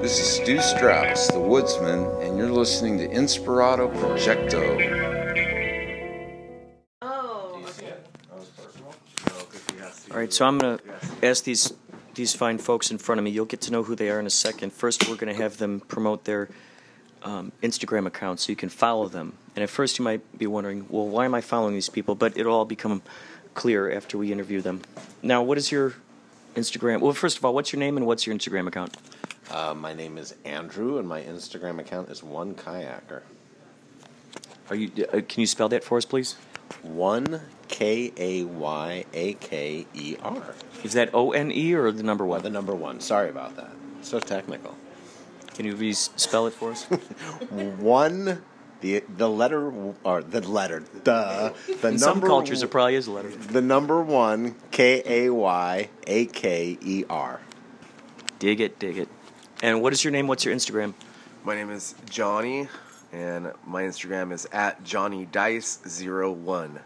[0.00, 4.64] This is Stu Strauss, the woodsman, and you're listening to Inspirato Projecto.
[7.02, 7.62] Oh.
[10.10, 10.84] All right, so I'm going to
[11.22, 11.74] ask these
[12.14, 13.30] these fine folks in front of me.
[13.30, 14.72] You'll get to know who they are in a second.
[14.72, 16.48] First, we're going to have them promote their
[17.22, 19.34] um, Instagram account so you can follow them.
[19.54, 22.14] And at first, you might be wondering, well, why am I following these people?
[22.14, 23.02] But it'll all become
[23.52, 24.80] clear after we interview them.
[25.22, 25.92] Now, what is your
[26.56, 27.00] Instagram?
[27.00, 28.96] Well, first of all, what's your name and what's your Instagram account?
[29.50, 33.22] Uh, my name is Andrew, and my Instagram account is one kayaker.
[34.68, 34.90] Are you?
[35.12, 36.36] Uh, can you spell that for us, please?
[36.82, 40.54] One K A Y A K E R.
[40.84, 42.42] Is that O N E or the number one?
[42.42, 43.00] the number one.
[43.00, 43.72] Sorry about that.
[44.02, 44.76] So technical.
[45.54, 46.84] Can you please spell it for us?
[47.50, 48.42] One.
[48.80, 49.70] The the letter
[50.04, 53.28] or the letter the the In some cultures, it probably is a letter.
[53.28, 57.40] the number one K A Y A K E R.
[58.38, 59.08] Dig it, dig it.
[59.62, 60.26] And what is your name?
[60.26, 60.94] What's your Instagram?
[61.44, 62.66] My name is Johnny,
[63.12, 66.80] and my Instagram is at Johnny Dice 01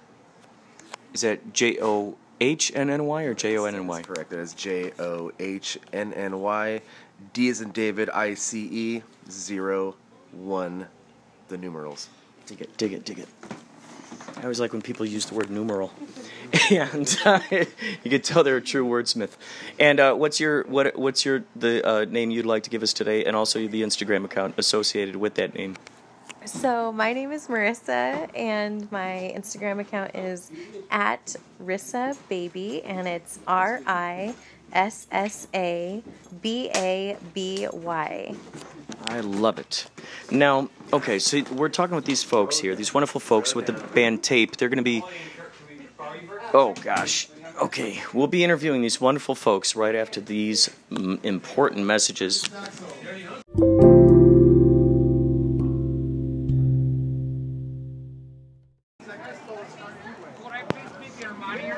[1.13, 4.03] Is that J O H N N Y or J O N N Y?
[4.03, 4.31] Correct.
[4.31, 6.83] That is J O H N N Y.
[7.33, 9.03] D is in David, I C E,
[10.33, 10.87] 01,
[11.47, 12.09] the numerals.
[12.47, 13.29] Dig it, dig it, dig it.
[14.37, 15.93] I always like when people use the word numeral,
[16.71, 19.31] and uh, you can tell they're a true wordsmith.
[19.79, 22.93] And uh, what's your what what's your the uh, name you'd like to give us
[22.93, 25.77] today, and also the Instagram account associated with that name?
[26.45, 30.51] So my name is Marissa, and my Instagram account is
[30.91, 34.35] at Rissa Baby, and it's R I
[34.73, 36.03] S S A
[36.43, 38.35] B A B Y.
[39.07, 39.87] I love it.
[40.31, 44.23] Now, okay, so we're talking with these folks here, these wonderful folks with the band
[44.23, 44.57] Tape.
[44.57, 45.03] They're going to be.
[46.53, 47.29] Oh, gosh.
[47.63, 52.49] Okay, we'll be interviewing these wonderful folks right after these important messages.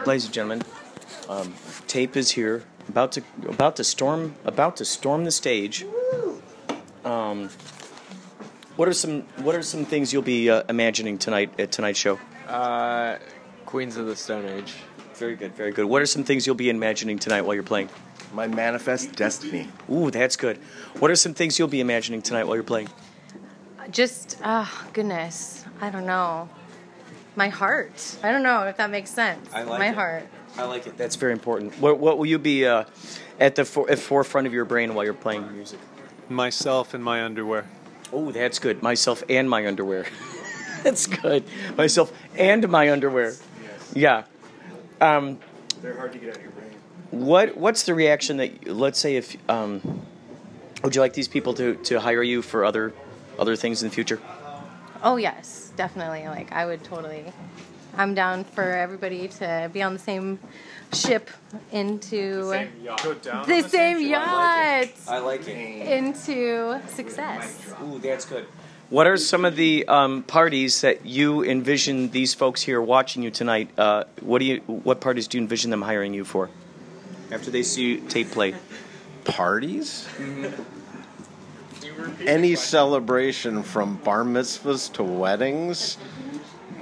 [0.06, 0.62] Ladies and gentlemen,
[1.29, 1.53] um,
[1.89, 5.84] Tape is here, about to about to storm about to storm the stage.
[7.05, 7.50] Um,
[8.77, 12.19] what are some What are some things you'll be uh, imagining tonight at tonight's show?
[12.47, 13.19] Uh,
[13.66, 14.75] Queens of the Stone Age.
[15.15, 15.87] Very good, very good.
[15.87, 17.88] What are some things you'll be imagining tonight while you're playing?
[18.32, 19.69] My manifest destiny.
[19.91, 20.59] Ooh, that's good.
[20.99, 22.88] What are some things you'll be imagining tonight while you're playing?
[23.91, 25.65] Just, oh, goodness.
[25.81, 26.49] I don't know.
[27.34, 28.16] My heart.
[28.22, 29.49] I don't know if that makes sense.
[29.53, 29.94] I like My it.
[29.94, 30.26] heart.
[30.56, 30.97] I like it.
[30.97, 31.78] That's very important.
[31.81, 32.84] What What will you be uh,
[33.38, 35.78] at the for, at forefront of your brain while you're playing music?
[36.28, 37.66] Myself and my underwear.
[38.12, 38.82] Oh, that's good.
[38.82, 40.06] Myself and my underwear.
[40.82, 41.44] that's good.
[41.76, 43.34] Myself and my underwear.
[43.97, 44.25] Yeah.
[45.01, 45.39] Um,
[45.81, 46.71] They're hard to get out of your brain.
[47.11, 50.03] What What's the reaction that let's say if um,
[50.84, 52.93] would you like these people to, to hire you for other
[53.39, 54.21] other things in the future?
[55.03, 56.27] Oh, yes, definitely.
[56.27, 57.33] Like, I would totally.
[57.97, 60.39] I'm down for everybody to be on the same
[60.93, 61.31] ship
[61.73, 65.89] into the same yacht I like it.
[65.89, 67.73] into success.
[67.83, 68.47] Ooh, that's good.
[68.89, 73.33] What are some of the um, parties that you envision these folks here watching you
[73.33, 73.69] tonight?
[73.77, 76.51] Uh, what do you What parties do you envision them hiring you for?
[77.33, 78.55] After they see you tape play.
[79.25, 80.09] Parties?
[82.25, 85.99] Any celebration from bar mitzvahs to weddings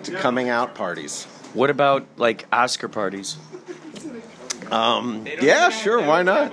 [0.03, 1.25] to coming out parties.
[1.55, 3.39] What about like Oscar parties?
[4.71, 6.53] Um, yeah, sure, why not?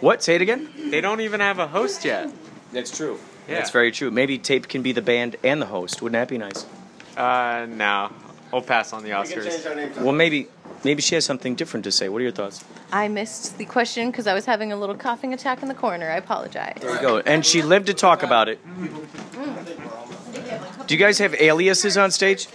[0.00, 0.22] What?
[0.22, 0.68] Say it again.
[0.90, 2.30] They don't even have a host yet.
[2.72, 3.18] That's true.
[3.48, 3.56] Yeah.
[3.56, 4.10] That's very true.
[4.10, 6.00] Maybe tape can be the band and the host.
[6.00, 6.66] Wouldn't that be nice?
[7.16, 8.10] Uh, no.
[8.52, 10.00] I'll pass on the Oscars.
[10.00, 10.46] Well, maybe
[10.84, 12.08] maybe she has something different to say.
[12.08, 12.64] What are your thoughts?
[12.92, 16.08] I missed the question because I was having a little coughing attack in the corner.
[16.08, 16.78] I apologize.
[16.80, 17.18] There you go.
[17.18, 18.60] And she lived to talk about it.
[20.86, 22.46] Do you guys have aliases on stage?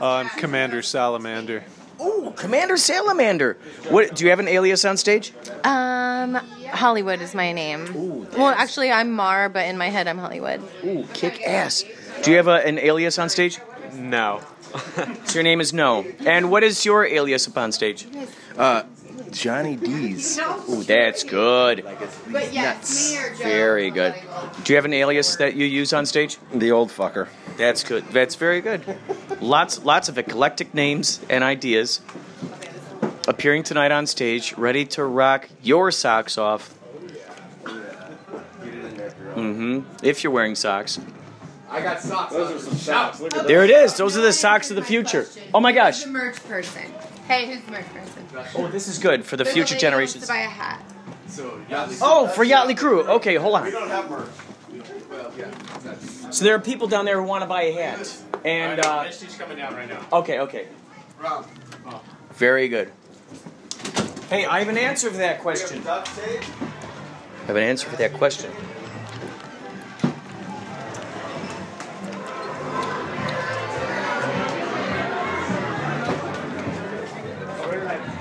[0.00, 1.64] Uh, I'm Commander Salamander.
[1.98, 3.58] Oh, Commander Salamander.
[3.88, 4.14] What?
[4.14, 5.32] Do you have an alias on stage?
[5.64, 5.89] Um,
[6.72, 8.26] Hollywood is my name.
[8.36, 10.62] well, actually, I'm Mar, but in my head, I'm Hollywood.
[10.84, 11.84] Ooh, kick ass.
[12.22, 13.58] Do you have a, an alias on stage?
[13.94, 14.40] No.
[15.24, 16.04] So your name is No.
[16.24, 18.06] And what is your alias upon stage?
[18.56, 18.84] Uh,
[19.30, 20.38] Johnny D's.
[20.68, 21.84] Ooh, that's good.
[22.54, 23.16] Nuts.
[23.38, 24.14] Very good.
[24.64, 26.38] Do you have an alias that you use on stage?
[26.54, 27.28] The old fucker.
[27.56, 28.04] That's good.
[28.12, 28.82] That's very good.
[29.40, 32.00] Lots, lots of eclectic names and ideas
[33.30, 36.74] appearing tonight on stage, ready to rock your socks off.
[39.36, 39.82] Mm-hmm.
[40.02, 40.98] If you're wearing socks.
[41.70, 42.32] I got socks.
[42.32, 43.20] Those are some socks.
[43.20, 43.96] Look at There it is.
[43.96, 45.26] Those are the socks of the future.
[45.54, 46.02] Oh my gosh.
[46.02, 46.82] the merch person?
[47.28, 48.26] Hey, who's the merch person?
[48.56, 50.24] Oh, this is good for the There's future lady generations.
[50.24, 50.84] To buy a hat.
[52.02, 53.04] Oh, for Yachtly Crew.
[53.04, 53.64] Okay, hold on.
[53.64, 54.28] We don't have merch.
[56.32, 59.36] So there are people down there who want to buy a hat, and uh, She's
[59.36, 60.04] coming down right now.
[60.12, 60.66] okay, okay.
[62.34, 62.90] Very good.
[64.30, 65.84] Hey, I have an answer for that question.
[65.84, 66.04] I
[67.48, 68.52] have an answer for that question.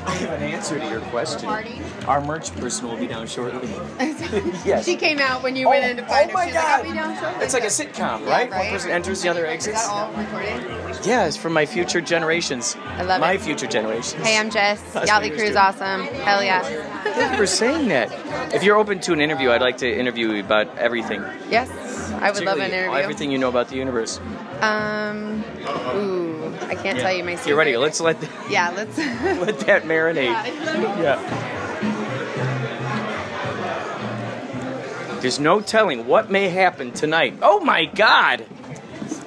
[0.03, 1.47] I have an answer to your question.
[1.47, 1.79] Party?
[2.07, 3.67] Our merch person will be down shortly.
[4.65, 4.85] yes.
[4.85, 6.33] She came out when you went in to find oh her.
[6.33, 6.63] my She's God.
[6.63, 7.43] like, I'll be down shortly.
[7.45, 8.49] It's like a sitcom, Yeah, right?
[8.51, 8.63] right.
[8.63, 9.85] One person enters, the other Is exits.
[9.85, 11.05] that all recorded?
[11.05, 12.75] Yeah, it's for my future generations.
[12.79, 13.41] I love my it.
[13.41, 14.23] future generations.
[14.25, 14.81] Hey, I'm Jess.
[14.93, 16.01] What Crew's awesome.
[16.05, 16.61] Hell yeah.
[17.03, 18.11] Thank you for saying that.
[18.53, 21.23] If you're open to an interview, I'd like to interview you about everything.
[21.49, 21.69] Yes,
[22.13, 22.97] I would love an interview.
[22.97, 24.19] Everything you know about the universe.
[24.61, 25.43] Um,
[25.95, 27.45] ooh, I can't tell you my secret.
[27.51, 27.77] Get ready.
[27.77, 28.17] Let's let
[28.49, 28.97] Yeah, let's.
[29.39, 30.29] let that marinate.
[30.99, 31.48] Yeah.
[35.21, 37.37] There's no telling what may happen tonight.
[37.41, 38.45] Oh my God!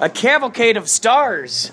[0.01, 1.71] A cavalcade of stars.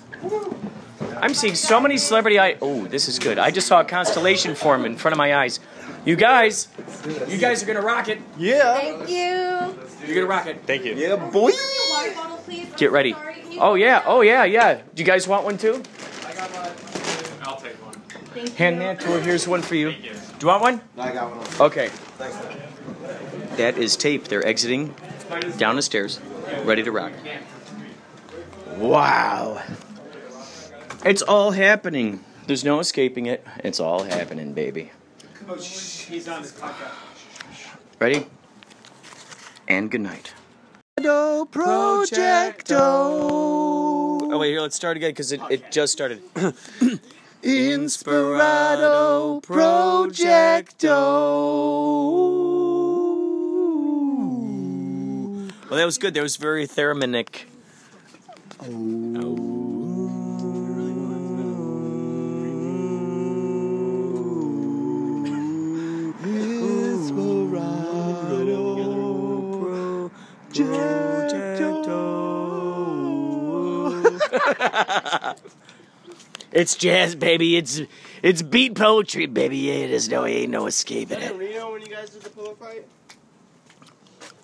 [1.21, 3.39] I'm seeing so many celebrity I Oh, this is good.
[3.39, 5.59] I just saw a constellation form in front of my eyes.
[6.05, 6.67] You guys,
[7.27, 8.19] you guys are gonna rock it.
[8.37, 8.75] Yeah.
[8.75, 10.05] Thank you.
[10.05, 10.63] You're gonna rock it.
[10.65, 10.95] Thank you.
[10.95, 11.51] Yeah, boy.
[11.89, 12.67] Water bottle, please.
[12.75, 13.15] Get ready.
[13.57, 14.03] Oh yeah.
[14.05, 14.43] Oh yeah.
[14.43, 14.81] Yeah.
[14.93, 15.81] Do you guys want one too?
[16.25, 17.47] I got one.
[17.47, 18.47] I'll take one.
[18.57, 19.19] Hand that to her.
[19.21, 19.91] Here's one for you.
[19.91, 19.97] Do
[20.41, 20.81] you want one?
[20.97, 21.67] I got one.
[21.67, 21.89] Okay.
[23.59, 24.29] That is tape.
[24.29, 24.95] They're exiting
[25.57, 26.21] down the stairs,
[26.63, 27.11] ready to rock.
[28.77, 29.61] Wow.
[31.03, 32.23] It's all happening.
[32.47, 33.45] There's no escaping it.
[33.57, 34.91] It's all happening, baby.
[35.57, 36.93] He's on his podcast.
[37.99, 38.27] Ready?
[39.67, 40.33] And good night.
[40.97, 42.79] Projecto.
[42.79, 46.21] Oh, wait, here, let's start again because it, it just started.
[47.43, 50.89] Inspirato Projecto.
[55.69, 56.15] Well, that was good.
[56.15, 57.47] That was very thereminic.
[58.61, 59.75] Oh.
[76.51, 77.57] It's jazz, baby.
[77.57, 77.81] It's
[78.23, 79.57] it's beat poetry, baby.
[79.57, 81.35] Yeah, there's no ain't no escaping it.
[81.35, 82.85] Reno when you guys did the pillow fight?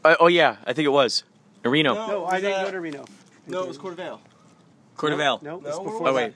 [0.06, 1.24] Uh, oh yeah, I think it was
[1.64, 3.06] in Reno, No, I didn't that- go to Reno.
[3.48, 4.20] No, it was Coeur d'Alene.
[4.98, 5.42] Cordoval.
[5.42, 6.34] No, it No, where before Oh wait,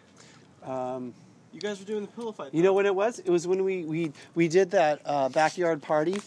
[0.65, 0.69] that.
[0.71, 1.13] Um,
[1.53, 2.53] You guys were doing the pillow fight.
[2.53, 3.19] you know when it was?
[3.19, 6.17] It was when we we, we did that uh, backyard party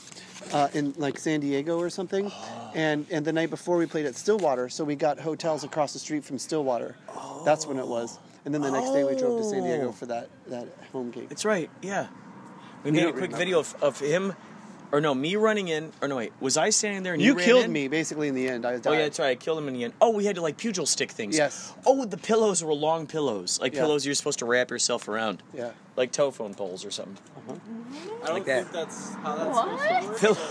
[0.53, 2.31] uh, in like San Diego or something,
[2.75, 5.99] and and the night before we played at Stillwater, so we got hotels across the
[5.99, 6.97] street from Stillwater.
[7.45, 8.19] That's when it was.
[8.45, 9.93] And then the next day we drove to San Diego Oh.
[9.93, 11.29] for that that home gig.
[11.29, 11.71] that's right.
[11.83, 12.07] Yeah,
[12.83, 13.37] we You made a don't quick remember.
[13.39, 14.35] video of, of him,
[14.93, 17.37] or no, me running in, or no wait, was I standing there and you, You
[17.39, 17.73] ran killed in?
[17.73, 18.67] me basically in the end.
[18.67, 18.87] I died.
[18.87, 19.31] Oh yeah, that's right.
[19.31, 19.95] I killed him in the end.
[20.01, 21.37] Oh, we had to like pugil stick things.
[21.37, 21.75] Yes.
[21.87, 23.81] Oh, the pillows were long pillows, like Yeah.
[23.81, 25.71] pillows you're supposed to wrap yourself around, Yeah.
[25.97, 27.17] like telephone poles or something.
[27.37, 27.55] Uh-huh.
[28.23, 28.73] I don't like think that.
[28.73, 30.19] that's how that's supposed to work.
[30.21, 30.49] Pillow,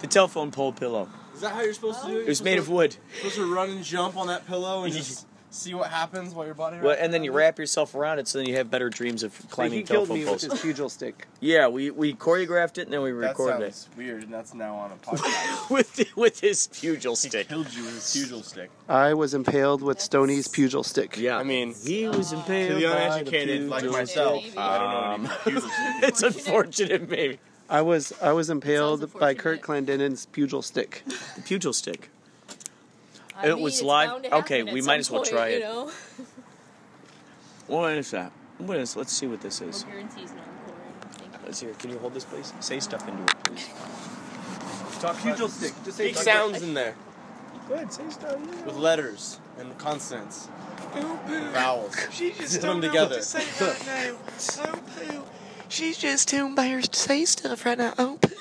[0.00, 1.08] the telephone pole pillow.
[1.34, 2.22] Is that how you're supposed to do it?
[2.22, 2.96] It was made of wood.
[3.22, 5.26] You're supposed to run and jump on that pillow and just
[5.56, 6.78] see what happens while your body.
[6.80, 9.38] Well, and then you wrap yourself around it, so then you have better dreams of
[9.40, 10.42] Like, climbing he killed me poles.
[10.42, 11.26] with his pugil stick.
[11.40, 14.54] Yeah, we, we choreographed it and then we recorded That recorded sounds weird, and that's
[14.54, 15.70] now on a podcast.
[15.70, 17.32] with with his pugil stick.
[17.32, 17.48] he stick.
[17.48, 18.70] killed you with his pugil stick.
[18.88, 21.16] I was impaled with Stoney's pugil stick.
[21.18, 22.80] Yeah, I mean, he was To impaled.
[22.80, 24.58] the by uneducated like myself, stick.
[24.58, 27.38] I don't know what Um, pugil stick it's unfortunate, baby.
[27.68, 29.34] I was I was impaled by.
[29.34, 31.02] Kurt Clendenin's pugil stick.
[31.06, 32.10] The pugil stick.
[33.36, 35.48] I It mean, was it's live- bound to okay, we might as well point, try
[35.50, 35.60] you it.
[35.60, 35.90] know?
[37.66, 38.32] What is that?
[38.58, 38.96] What is?
[38.96, 39.82] Let's see what this is.
[39.84, 40.82] Guarantees non-pouring.
[41.18, 41.38] Thank you.
[41.44, 41.72] Let's hear.
[41.74, 42.52] Can you hold this, please?
[42.60, 43.68] Say stuff into it, please.
[45.00, 45.74] Talk Pugil stick.
[45.84, 46.94] Just say sounds in there
[47.68, 48.38] Go ahead, say stuff.
[48.64, 50.48] with letters and consonants,
[51.52, 51.94] vowels.
[52.12, 53.16] She just Put them together.
[53.16, 54.16] right now.
[54.60, 55.22] Oh, poo.
[55.68, 57.92] She's just too embarrassed to say stuff right now.
[57.98, 58.32] Oh, poo.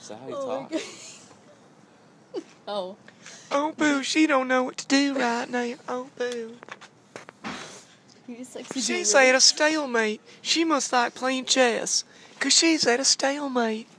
[0.00, 0.82] Is that how you Oh my talk?
[2.66, 2.72] God.
[2.72, 2.96] Oh.
[3.50, 4.02] Oh, boo.
[4.02, 5.74] She don't know what to do right now.
[5.88, 6.56] Oh, boo.
[8.26, 10.20] He just likes to do She's at a stalemate.
[10.40, 12.04] She must like playing chess.
[12.40, 13.88] Cause she's at a stalemate.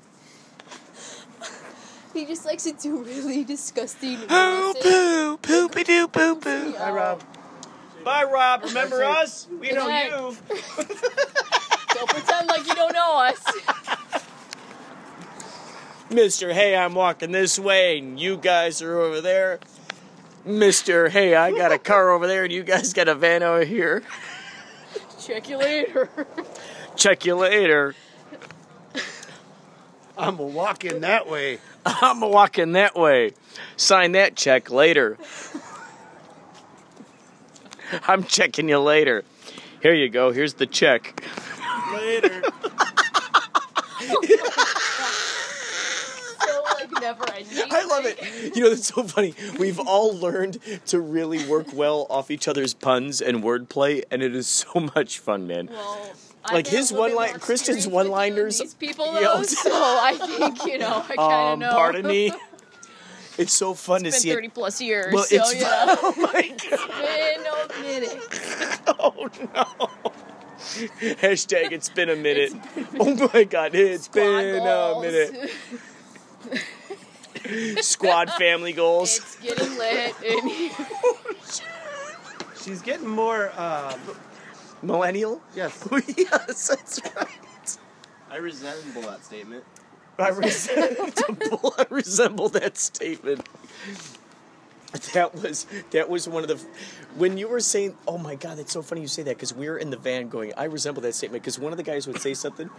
[2.13, 4.19] He just likes to do really disgusting.
[4.29, 4.91] Oh, voices.
[4.91, 5.37] poo.
[5.37, 6.71] Poopy doo poo poo.
[6.77, 7.23] Hi, Rob.
[8.03, 8.63] Bye, Rob.
[8.65, 9.47] Remember us?
[9.59, 10.37] We know you.
[11.93, 13.43] Don't pretend like you don't know us.
[16.13, 19.59] Mister, hey, I'm walking this way, and you guys are over there.
[20.45, 23.63] Mister, hey, I got a car over there, and you guys got a van over
[23.65, 24.03] here.
[25.19, 26.09] Check you later.
[26.95, 27.95] Check you later.
[30.17, 31.57] I'm a walking that way.
[31.85, 33.33] I'm walking that way.
[33.75, 35.17] Sign that check later.
[38.07, 39.23] I'm checking you later.
[39.81, 40.31] Here you go.
[40.31, 41.23] Here's the check.
[41.93, 42.43] Later.
[47.03, 47.63] Never ending.
[47.69, 48.55] I love it.
[48.55, 49.33] You know, that's so funny.
[49.59, 54.33] We've all learned to really work well off each other's puns and wordplay, and it
[54.33, 55.67] is so much fun, man.
[55.69, 56.11] Well,
[56.51, 59.33] Like his one line- Christian's one-liners- doing These people, Yeah.
[59.35, 61.03] though, so I think you know.
[61.09, 61.71] I kind of Um, know.
[61.71, 62.31] pardon me.
[63.35, 64.53] It's so fun It's to been see thirty it.
[64.53, 65.11] plus years.
[65.11, 65.97] Well, so it's know.
[66.03, 66.53] oh my god.
[66.61, 68.79] It's been a minute.
[68.99, 69.89] Oh no.
[71.19, 72.53] Hashtag it's been a minute.
[72.99, 75.51] oh my god, it's been a minute.
[77.43, 77.87] Goals.
[77.87, 79.17] Squad family goals.
[79.17, 80.71] it's getting lit in here.
[82.61, 83.51] She's getting more.
[83.55, 83.97] Uh,
[84.83, 85.41] Millennial?
[85.55, 85.87] yes.
[86.17, 87.77] yes, that's right.
[88.29, 89.63] I resemble that statement.
[90.19, 93.47] I resemble, I resemble that statement.
[95.13, 96.55] That was that was one of the
[97.15, 99.67] when you were saying, "Oh my God, that's so funny you say that," because we
[99.67, 102.19] were in the van going, "I resemble that statement," because one of the guys would
[102.21, 102.69] say something,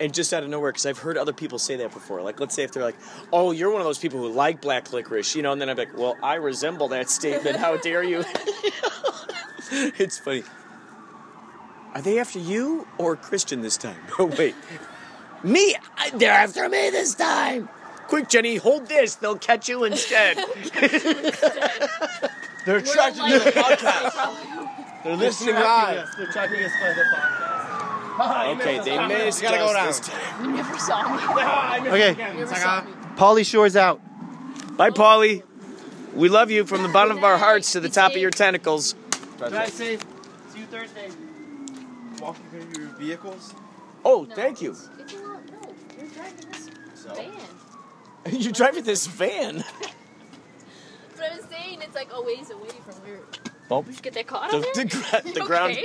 [0.00, 2.22] and just out of nowhere, because I've heard other people say that before.
[2.22, 2.96] Like, let's say if they're like,
[3.32, 5.76] "Oh, you're one of those people who like black licorice," you know, and then I'm
[5.76, 7.56] like, "Well, I resemble that statement.
[7.56, 8.24] How dare you?"
[9.72, 10.42] it's funny.
[11.94, 14.00] Are they after you or Christian this time?
[14.18, 14.54] Oh wait.
[15.42, 15.74] Me!
[15.96, 17.68] I- They're after me this time!
[18.08, 19.14] Quick, Jenny, hold this.
[19.16, 20.36] They'll catch you instead.
[22.64, 24.14] They're attracted to the podcast.
[25.04, 26.04] They're They're listening tracking live.
[26.08, 26.14] us.
[26.16, 28.56] They're tracking us by the podcast.
[28.60, 30.44] okay, they missed We gotta go us down.
[30.44, 31.88] You never saw me.
[31.90, 32.92] Okay, Never saw me.
[33.16, 34.00] Polly Shore's out.
[34.76, 35.42] Bye, Polly.
[36.14, 38.94] We love you from the bottom of our hearts to the top of your tentacles.
[39.38, 40.00] Drive safe.
[40.50, 41.10] See you Thursday.
[42.20, 43.54] Walking through your vehicles.
[44.04, 44.70] Oh, No, thank you.
[44.72, 45.40] It's, it's a lot.
[45.50, 47.14] No, you're driving this So?
[47.14, 47.30] van.
[48.32, 49.64] You're driving this van.
[51.16, 53.20] But I was saying it's like a ways away from where.
[53.68, 54.72] Well, Did you get that caught the, on there?
[54.74, 55.76] the, gra- the You ground,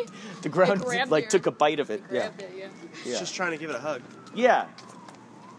[0.42, 2.02] the ground, grabbed like your- took a bite of it.
[2.10, 2.68] You Yeah, grabbed it, yeah.
[3.06, 4.02] yeah, Just trying to give it a hug.
[4.34, 4.68] yeah.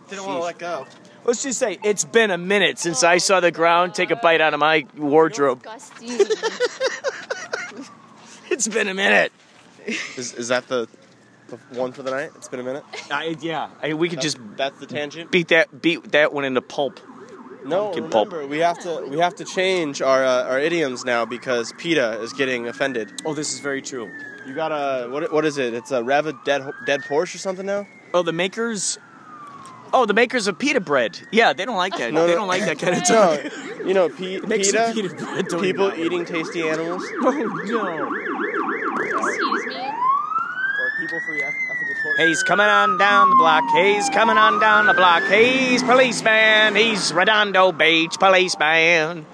[0.08, 0.86] Didn't want to let go.
[1.24, 4.42] Let's just say it's been a minute since I saw the ground take a bite
[4.42, 5.62] out of my wardrobe.
[5.62, 6.18] Disgusting.
[8.50, 9.32] It's been a minute.
[9.86, 10.86] Is, is that the,
[11.70, 12.30] the one for the night?
[12.36, 12.84] It's been a minute.
[13.10, 15.30] I, yeah, I, we could just That's the tangent.
[15.30, 17.00] beat that beat that one into pulp.
[17.64, 21.24] No, Pumpkin remember we have to we have to change our uh, our idioms now
[21.24, 23.10] because PETA is getting offended.
[23.24, 24.10] Oh, this is very true.
[24.46, 25.32] You got a what?
[25.32, 25.72] What is it?
[25.72, 27.86] It's a Rev a dead dead Porsche or something now.
[28.12, 28.98] Oh, the makers.
[29.94, 31.18] Oh, the makers of pita bread.
[31.30, 32.12] Yeah, they don't like that.
[32.12, 32.40] No, they no.
[32.40, 33.40] don't like that kind of talk.
[33.44, 33.86] No, talk.
[33.86, 35.08] you know P- Makers of PETA.
[35.08, 37.30] pita bread People eating tasty animals, Oh
[37.64, 38.12] no.
[39.28, 39.90] Excuse me.
[41.12, 42.26] Or people for ethical torture.
[42.26, 43.64] He's coming on down the block.
[43.74, 45.22] He's coming on down the block.
[45.24, 46.74] He's policeman.
[46.76, 49.26] He's Redondo Beach policeman.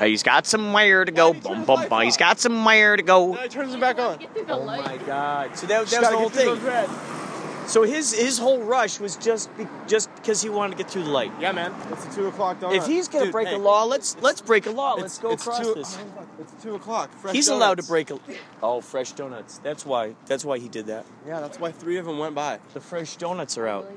[0.00, 1.32] He's got somewhere to go.
[1.34, 2.02] Bum, bum, bum.
[2.02, 3.32] He's got somewhere to go.
[3.32, 4.18] No, he turns it back on.
[4.18, 5.56] Get through the Oh my God!
[5.56, 7.27] So that, Just that was the whole thing.
[7.68, 7.88] Those red.
[7.88, 11.04] So his his whole rush was just be, just because he wanted to get through
[11.04, 11.32] the light.
[11.40, 11.74] Yeah, man.
[11.90, 12.76] It's a two o'clock donut.
[12.76, 14.94] If he's gonna Dude, break hey, a law, let's let's break a law.
[14.94, 15.98] Let's go it's across two, this.
[16.40, 17.12] It's two o'clock.
[17.12, 18.18] Fresh He's allowed to break a.
[18.62, 19.58] Oh, fresh donuts.
[19.58, 20.14] That's why.
[20.26, 21.06] That's why he did that.
[21.26, 22.58] Yeah, that's why three of them went by.
[22.74, 23.90] The fresh donuts are out.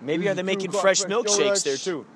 [0.00, 1.62] Maybe are they making o'clock, fresh milkshakes donuts.
[1.62, 2.06] there too?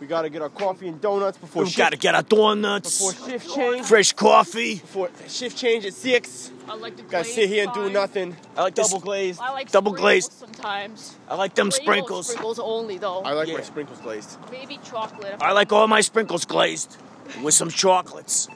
[0.00, 2.98] We gotta get our coffee and donuts before We've shift, got to get our donuts.
[2.98, 3.84] before shift change.
[3.86, 4.74] Fresh coffee.
[4.76, 6.52] Before shift change at six.
[6.68, 8.36] I like the Gotta glazed sit here and do nothing.
[8.56, 8.88] I like this.
[8.88, 9.40] Double glazed.
[9.40, 10.32] I like Double glazed.
[10.32, 11.16] sometimes.
[11.28, 12.26] I like them Rainbow sprinkles.
[12.28, 13.22] Sprinkles only though.
[13.22, 13.54] I like Yeah.
[13.54, 14.38] my sprinkles glazed.
[14.52, 15.34] Maybe chocolate.
[15.40, 16.96] I like all my sprinkles glazed
[17.42, 18.46] with some chocolates.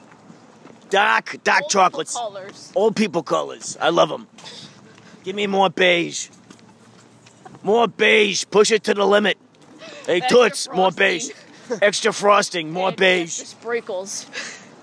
[0.89, 2.13] Dark, dark Multiple chocolates.
[2.15, 2.71] Colors.
[2.75, 3.77] Old people colors.
[3.81, 4.27] I love them.
[5.25, 6.29] Give me more beige.
[7.63, 8.45] More beige.
[8.49, 9.37] Push it to the limit.
[10.05, 11.29] Hey, Extra Toots, more beige.
[11.81, 13.31] Extra frosting, more And beige.
[13.31, 14.25] Sprinkles.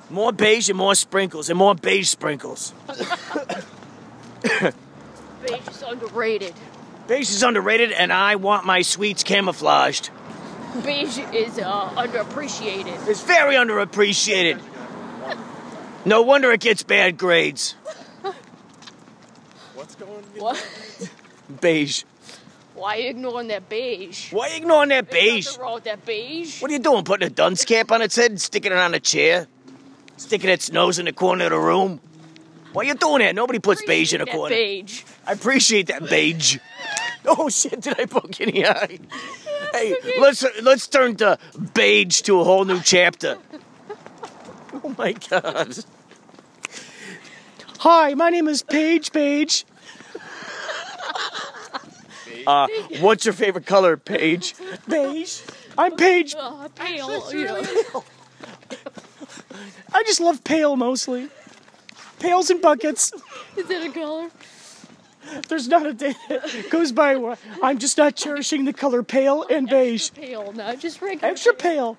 [0.08, 2.72] More beige and more sprinkles and more beige sprinkles.
[4.42, 6.54] Beige is underrated.
[7.06, 10.10] Beige is underrated and I want my sweets camouflaged.
[10.84, 13.08] Beige is uh, underappreciated.
[13.08, 14.60] It's very underappreciated.
[16.04, 17.72] No wonder it gets bad grades.
[19.74, 20.22] What's going on?
[20.38, 21.10] What?
[21.60, 22.04] Beige.
[22.80, 24.32] Why are you ignoring that beige?
[24.32, 25.58] Why are you ignoring that There's beige?
[25.58, 26.62] wrong with that beige.
[26.62, 27.04] What are you doing?
[27.04, 29.48] Putting a dunce cap on its head and sticking it on a chair?
[30.16, 32.00] Sticking its nose in the corner of the room?
[32.72, 33.34] Why are you doing that?
[33.34, 34.54] Nobody puts beige in a That corner.
[34.54, 35.02] beige.
[35.26, 36.58] I appreciate that beige.
[37.26, 37.82] Oh shit!
[37.82, 38.98] Did I poke you in the eye?
[39.74, 41.38] Hey, let's let's turn the
[41.74, 43.36] beige to a whole new chapter.
[44.82, 45.84] Oh my god!
[47.80, 49.66] Hi, my name is Paige Page.
[52.46, 52.68] Uh,
[53.00, 54.54] what's your favorite color, Paige?
[54.88, 55.42] Beige.
[55.76, 56.34] I'm Paige.
[56.38, 57.62] Uh, pale, you know.
[59.92, 61.28] I just love pale mostly.
[62.18, 63.12] Pails and buckets.
[63.56, 64.30] Is that a color?
[65.48, 69.44] There's not a day that goes by where I'm just not cherishing the color pale
[69.48, 70.10] and beige.
[70.12, 71.32] Pale, not just regular.
[71.32, 71.96] Extra pale.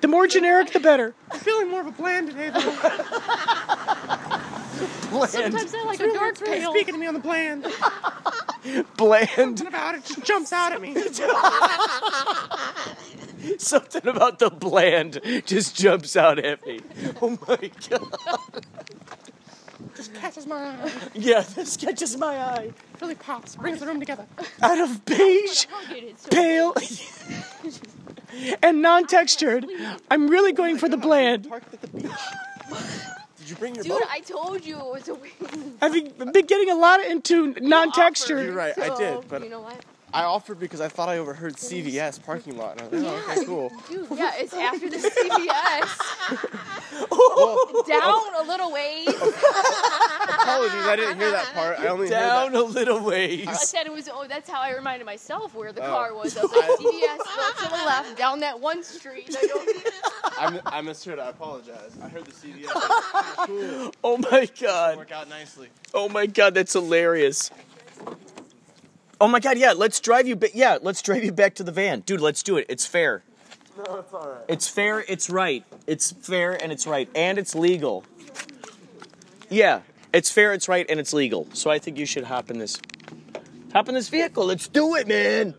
[0.00, 1.14] The more generic, the better.
[1.30, 2.60] I'm feeling more of a bland today, though.
[5.26, 6.70] Sometimes I like a dark pale.
[6.72, 7.64] Speaking to me on the bland.
[8.96, 9.28] Bland.
[9.30, 10.94] Something about it just jumps out at me.
[13.58, 16.80] Something about the bland just jumps out at me.
[17.20, 18.38] Oh my god.
[19.94, 20.90] Just catches my eye.
[21.14, 22.72] Yeah, this catches my eye.
[23.00, 23.56] Really pops.
[23.56, 24.26] Brings the room together.
[24.62, 25.66] Out of beige,
[26.30, 26.74] pale,
[28.62, 29.66] and non-textured,
[30.10, 31.50] I'm really going for the bland.
[33.46, 34.02] Did you bring your Dude, boat?
[34.10, 35.32] I told you it was a weird.
[35.80, 38.44] I've been getting a lot into non-textured.
[38.44, 39.84] You're right, I did, but you know what?
[40.16, 42.80] I offered because I thought I overheard CVS parking lot.
[42.80, 43.72] And I was like, oh, okay, cool.
[43.90, 47.10] Dude, yeah, it's after the CVS.
[47.10, 49.08] Well, Down a little ways.
[49.08, 51.78] apologies, I didn't hear that part.
[51.80, 53.46] I only Down heard a little ways.
[53.46, 54.08] I said it was.
[54.10, 55.90] Oh, that's how I reminded myself where the Oh.
[55.90, 56.34] car was.
[56.36, 59.36] I was like, CVS left to the left, down that one street.
[59.38, 59.84] I don't.
[59.84, 60.62] that.
[60.66, 61.18] I, I misheard.
[61.18, 61.92] I apologize.
[62.02, 62.70] I heard the CVS.
[62.74, 63.92] Oh, cool.
[64.02, 64.96] Oh my god.
[64.96, 65.68] Work out nicely.
[65.92, 67.50] Oh my god, that's hilarious.
[69.20, 70.36] Oh my god, yeah, let's drive you.
[70.36, 72.20] Ba- yeah, let's drive you back to the van, dude.
[72.20, 72.66] Let's do it.
[72.68, 73.22] It's fair.
[73.78, 74.44] No, it's all right.
[74.48, 75.00] It's fair.
[75.08, 75.64] It's right.
[75.86, 78.04] It's fair and it's right and it's legal.
[79.48, 79.80] Yeah,
[80.12, 80.52] it's fair.
[80.52, 81.46] It's right and it's legal.
[81.54, 82.78] So I think you should hop in this.
[83.72, 84.46] Hop in this vehicle.
[84.46, 85.54] Let's do it, man.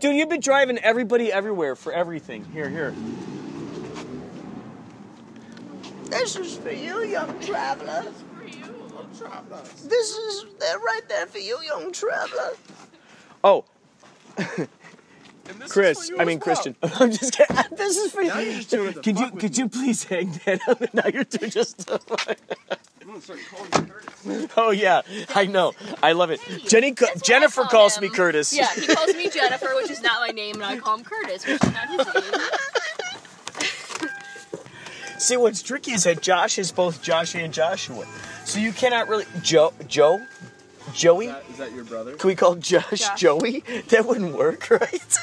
[0.00, 2.44] Dude, you've been driving everybody everywhere for everything.
[2.52, 2.94] Here, here.
[6.04, 7.38] This is for you, young
[9.18, 9.62] traveler.
[9.84, 12.52] This is that right there for you, young traveler.
[13.44, 13.64] Oh.
[15.68, 16.76] Chris, I mean Christian.
[16.82, 17.56] I'm just kidding.
[17.76, 18.52] This is for Now you.
[18.56, 20.82] just to Could you fuck with could you please hang that up?
[20.94, 21.86] Now you're doing just.
[21.86, 24.52] Gonna start calling you Curtis.
[24.58, 25.00] oh yeah,
[25.34, 25.72] I know.
[26.02, 26.40] I love it.
[26.66, 28.02] Jenny, co- Jennifer call calls him.
[28.04, 28.54] me Curtis.
[28.54, 31.46] Yeah, he calls me Jennifer, which is not my name, and I call him Curtis,
[31.46, 32.40] which is not his name.
[35.18, 38.06] See, what's tricky is that Josh is both Josh and Joshua,
[38.44, 40.20] so you cannot really Joe Joe
[40.94, 41.26] Joey.
[41.26, 42.14] Is that, is that your brother?
[42.14, 43.20] Can we call Josh, Josh.
[43.20, 43.60] Joey?
[43.88, 45.18] That wouldn't work, right?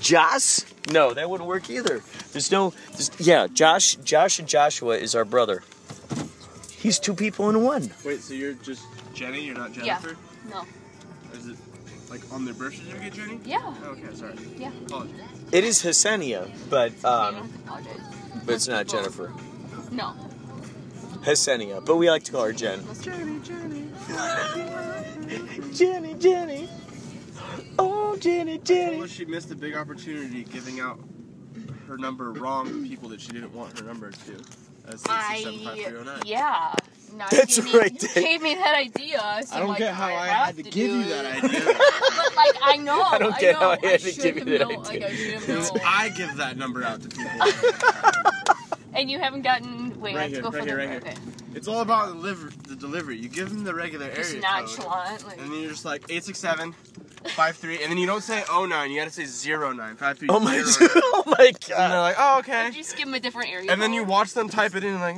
[0.00, 0.60] Josh?
[0.90, 2.02] No, that wouldn't work either.
[2.32, 5.62] There's no, there's, yeah, Josh, Josh and Joshua is our brother.
[6.70, 7.90] He's two people in one.
[8.04, 9.44] Wait, so you're just Jenny?
[9.44, 9.86] You're not Jennifer?
[9.86, 10.00] Yeah.
[10.00, 10.16] Jennifer?
[10.50, 11.38] No.
[11.38, 11.56] Is it
[12.10, 13.40] like on their birth certificate, Jenny?
[13.44, 13.60] Yeah.
[13.62, 14.34] Oh, okay, sorry.
[14.58, 14.72] Yeah.
[14.86, 15.14] Apologies.
[15.52, 18.21] It is Hassania, but um, don't apologize.
[18.44, 19.32] But it's not Jennifer.
[19.90, 20.14] No.
[21.22, 22.82] Hesenia, but we like to call her Jen.
[23.00, 23.88] Jenny, Jenny.
[25.72, 26.68] Jenny, Jenny.
[27.78, 28.98] Oh, Jenny, Jenny.
[28.98, 30.98] Well, she missed a big opportunity giving out
[31.86, 34.32] her number wrong to people that she didn't want her number to.
[34.88, 36.22] As I 6675309.
[36.26, 36.74] yeah.
[37.16, 39.18] Now That's you gave me, right, You gave me that idea.
[39.46, 41.60] So I don't like, get how I, have had to to give you that idea.
[41.64, 43.02] But like I know.
[43.02, 44.78] I don't get know, how I had to give you that known, idea.
[44.78, 45.82] Like I should have Because known.
[45.84, 48.56] I give that number out to people.
[48.94, 49.98] And you haven't gotten.
[50.00, 50.82] Wait, I Right have here, to go right for here, the.
[50.82, 51.12] right here.
[51.12, 51.16] okay.
[51.54, 52.52] It's all about the delivery.
[52.68, 53.16] The delivery.
[53.16, 54.86] You give them the regular Just area code.
[55.24, 56.74] Like, and then you're just like eight six seven,
[57.28, 58.90] five three, and then you don't say oh nine.
[58.90, 60.28] You gotta say zero nine, five three.
[60.30, 61.02] Oh my, zero, nine.
[61.04, 61.70] oh my god.
[61.80, 62.70] And they're like, oh okay.
[62.70, 63.72] just give them a different area.
[63.72, 65.16] And then you watch them type it in, and like.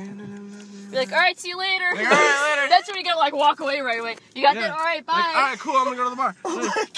[0.95, 1.85] Be like, all right, see you later.
[1.93, 2.69] Like, all right, later.
[2.69, 4.15] That's when you gotta like walk away right away.
[4.33, 4.61] You got Yeah.
[4.61, 4.71] that?
[4.71, 5.13] All right, bye.
[5.13, 5.75] Like, all right, cool.
[5.77, 6.35] I'm gonna go to the bar.
[6.45, 6.87] Oh my god.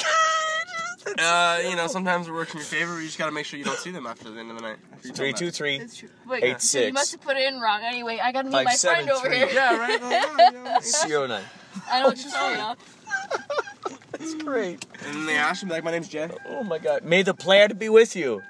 [1.17, 2.99] Uh, you know, sometimes it works in your favor.
[2.99, 4.75] You just gotta make sure you don't see them after the end of the night.
[4.91, 5.77] After you tell Three them two three.
[5.77, 6.09] That's true.
[6.27, 7.79] Wait, Eight, so you must have put it in wrong.
[7.81, 9.47] Anyway, I gotta meet Five, my seven, friend over here.
[9.49, 10.01] Yeah, right.
[10.01, 10.79] Well, yeah, you know.
[10.81, 11.43] Zero nine.
[11.89, 12.77] I know what you're talking about.
[14.11, 14.85] That's great.
[15.05, 16.29] And they ask me like, my name's Jay.
[16.49, 17.05] Oh my god.
[17.05, 18.41] May the plaid be with you.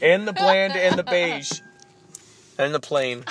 [0.00, 1.60] And the bland and the beige.
[2.56, 3.22] And the plain.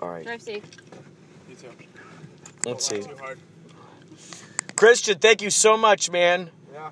[0.00, 0.64] Alright, Drive safe.
[1.48, 1.68] You too.
[2.64, 3.02] let's see.
[3.02, 3.38] Too hard.
[4.76, 6.50] Christian, thank you so much, man.
[6.72, 6.90] Yeah.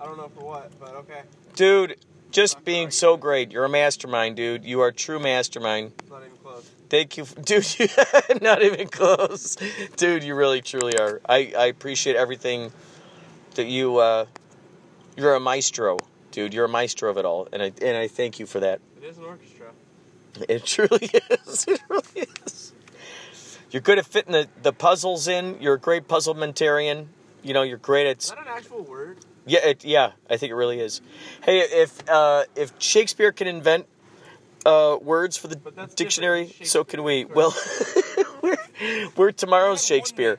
[0.00, 1.22] I don't know for what, but okay.
[1.54, 1.96] Dude,
[2.30, 3.52] just being so great.
[3.52, 4.64] You're a mastermind, dude.
[4.64, 5.92] You are a true mastermind.
[6.10, 6.70] Not even close.
[6.88, 7.66] Thank you, dude.
[8.42, 9.56] Not even close,
[9.96, 10.24] dude.
[10.24, 11.20] You really, truly are.
[11.28, 12.72] I, I appreciate everything
[13.54, 13.98] that you.
[13.98, 14.26] Uh,
[15.16, 15.98] you're a maestro,
[16.32, 16.52] dude.
[16.52, 18.80] You're a maestro of it all, and I and I thank you for that.
[18.96, 19.53] It is an orchestra.
[20.48, 21.10] It truly
[21.46, 21.64] is.
[21.68, 22.72] It really is.
[23.70, 25.60] You're good at fitting the, the puzzles in.
[25.60, 27.06] You're a great puzzlementarian.
[27.42, 28.22] You know, you're great at.
[28.22, 28.36] Is at.
[28.36, 29.18] that an actual word?
[29.46, 30.12] Yeah, it, yeah.
[30.30, 31.00] I think it really is.
[31.44, 33.86] Hey, if uh, if Shakespeare can invent
[34.64, 35.56] uh, words for the
[35.94, 37.24] dictionary, so can we.
[37.24, 37.54] Well,
[38.42, 38.56] we're,
[39.16, 40.38] we're tomorrow's Shakespeare.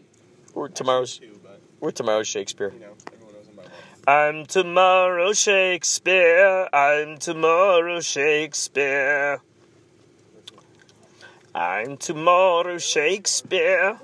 [0.54, 1.20] We're tomorrow's.
[1.20, 2.72] But We're tomorrow Shakespeare.
[2.74, 4.32] You know, everyone knows him by heart.
[4.40, 6.70] I'm tomorrow Shakespeare.
[6.74, 9.42] I'm tomorrow Shakespeare.
[11.56, 13.98] I'm tomorrow Shakespeare.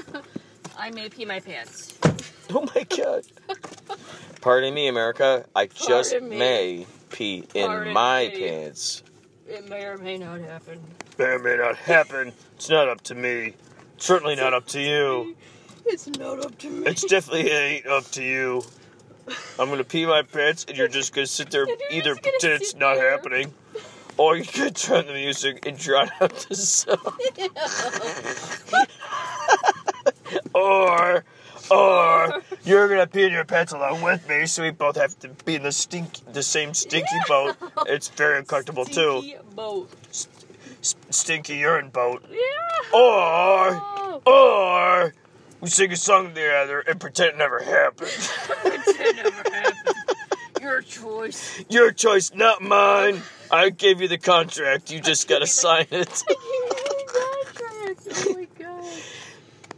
[0.76, 1.96] I may pee my pants.
[2.54, 3.22] Oh my god.
[4.42, 5.46] Pardon me, America.
[5.56, 6.38] I just Pardon me.
[6.38, 8.38] may pee in Pardon my me.
[8.40, 9.02] pants.
[9.48, 10.78] It may or may not happen.
[11.18, 12.32] May or may not happen.
[12.56, 13.54] It's not up to me.
[13.96, 15.34] Certainly not up to you.
[15.86, 16.86] It's not up to me.
[16.88, 18.62] It's definitely ain't up to you.
[19.58, 22.74] I'm gonna pee my pants, and you're just gonna sit there, And either pretend it's
[22.74, 23.54] not happening,
[24.16, 27.00] or you could turn the music and drown out the sound.
[30.54, 31.24] or,
[31.70, 35.28] or you're gonna pee in your pants along with me, so we both have to
[35.44, 37.56] be in the stink, the same stinky boat.
[37.86, 39.20] It's very uncomfortable too.
[39.22, 39.90] Stinky boat.
[40.10, 40.28] S-
[41.10, 42.24] stinky urine boat.
[42.30, 42.98] Yeah.
[42.98, 43.82] Or,
[44.24, 44.26] Oh.
[44.26, 45.14] or
[45.60, 48.10] we sing a song together and pretend it never happened.
[48.62, 49.81] Pretend it never happened.
[50.62, 51.64] Your choice.
[51.68, 53.20] Your choice, not mine.
[53.50, 54.92] I gave you the contract.
[54.92, 56.22] You just gotta sign it.
[56.30, 57.96] Oh
[58.32, 58.76] my god.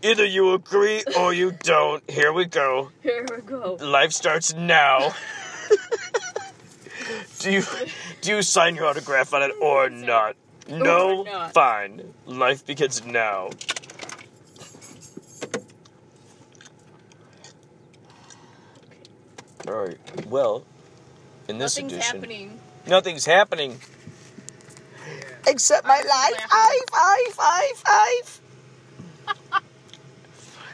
[0.02, 2.02] Either you agree or you don't.
[2.10, 2.90] Here we go.
[3.02, 3.78] Here we go.
[3.80, 5.14] Life starts now.
[7.38, 7.62] do you
[8.20, 10.36] do you sign your autograph on it or not?
[10.68, 11.54] No, Or not.
[11.54, 12.12] fine.
[12.26, 13.48] Life begins now.
[19.66, 20.26] All right.
[20.26, 20.64] Well,
[21.48, 22.60] in this Nothing's edition, happening.
[22.86, 23.78] nothing's happening.
[25.46, 26.46] Except my life.
[26.50, 28.22] I, I, I, I.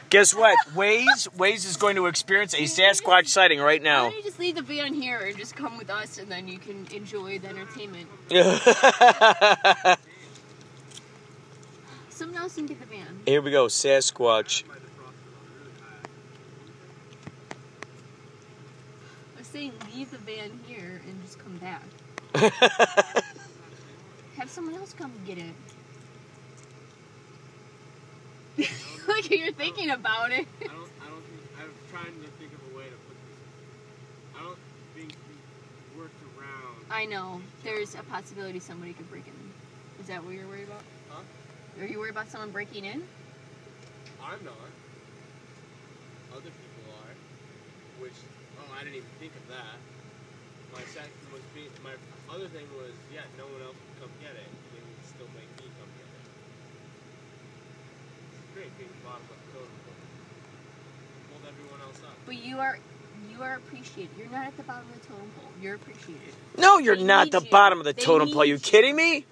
[0.09, 0.57] Guess what?
[0.73, 4.03] Waze, Waze is going to experience a Sasquatch sighting right Why now.
[4.09, 6.57] don't you just leave the van here and just come with us and then you
[6.59, 8.07] can enjoy the entertainment.
[12.09, 13.21] Someone else can get the van.
[13.25, 14.63] Here we go, Sasquatch.
[19.35, 21.83] I was saying leave the van here and just come back.
[24.37, 25.53] Have someone else come get it.
[29.07, 30.47] Look, you're thinking about it.
[30.61, 30.89] I don't.
[30.99, 31.41] I don't think.
[31.59, 33.37] I'm trying to think of a way to put this.
[34.39, 34.57] I don't
[34.95, 36.85] think we worked around.
[36.89, 37.41] I know.
[37.63, 39.33] There's a possibility somebody could break in.
[39.99, 40.81] Is that what you're worried about?
[41.09, 41.21] Huh?
[41.81, 43.03] Are you worried about someone breaking in?
[44.23, 44.55] I'm not.
[46.33, 47.13] Other people are.
[48.01, 48.13] Which.
[48.75, 49.77] I didn't even think of that.
[50.73, 51.69] My second was being.
[51.83, 51.93] My
[52.33, 54.47] other thing was, yeah, no one else would come get it.
[54.71, 56.23] They would still make me come get it.
[58.31, 59.99] It's great being bottom of the totem pole.
[61.35, 62.15] Hold everyone else up.
[62.25, 62.79] But you are
[63.29, 64.09] you are appreciated.
[64.17, 65.51] You're not at the bottom of the totem pole.
[65.61, 66.33] You're appreciated.
[66.57, 67.49] No, you're They not the you.
[67.51, 68.43] bottom of the They totem pole.
[68.43, 68.59] need You you.
[68.59, 69.25] kidding me?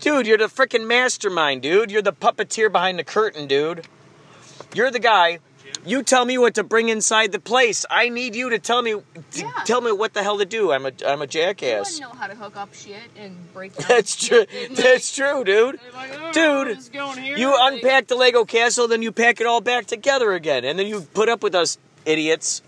[0.00, 1.90] Dude, you're the freaking mastermind, dude.
[1.90, 3.86] You're the puppeteer behind the curtain, dude.
[4.74, 5.40] You're the guy.
[5.86, 7.86] You tell me what to bring inside the place.
[7.90, 9.02] I need you to tell me to
[9.40, 9.50] Yeah.
[9.64, 10.72] tell me what the hell to do.
[10.72, 11.98] I'm a I'm a jackass.
[12.00, 13.74] know how to hook up shit and break.
[13.88, 14.44] That's true.
[14.72, 15.80] That's true, dude.
[15.94, 17.38] Like, oh, Dude.
[17.38, 20.86] You unpack the Lego castle, then you pack it all back together again, and then
[20.86, 22.62] you put up with us idiots.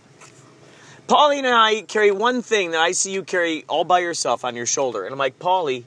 [1.07, 4.55] Pauline and I carry one thing that I see you carry all by yourself on
[4.55, 5.85] your shoulder, and I'm like, Paulie,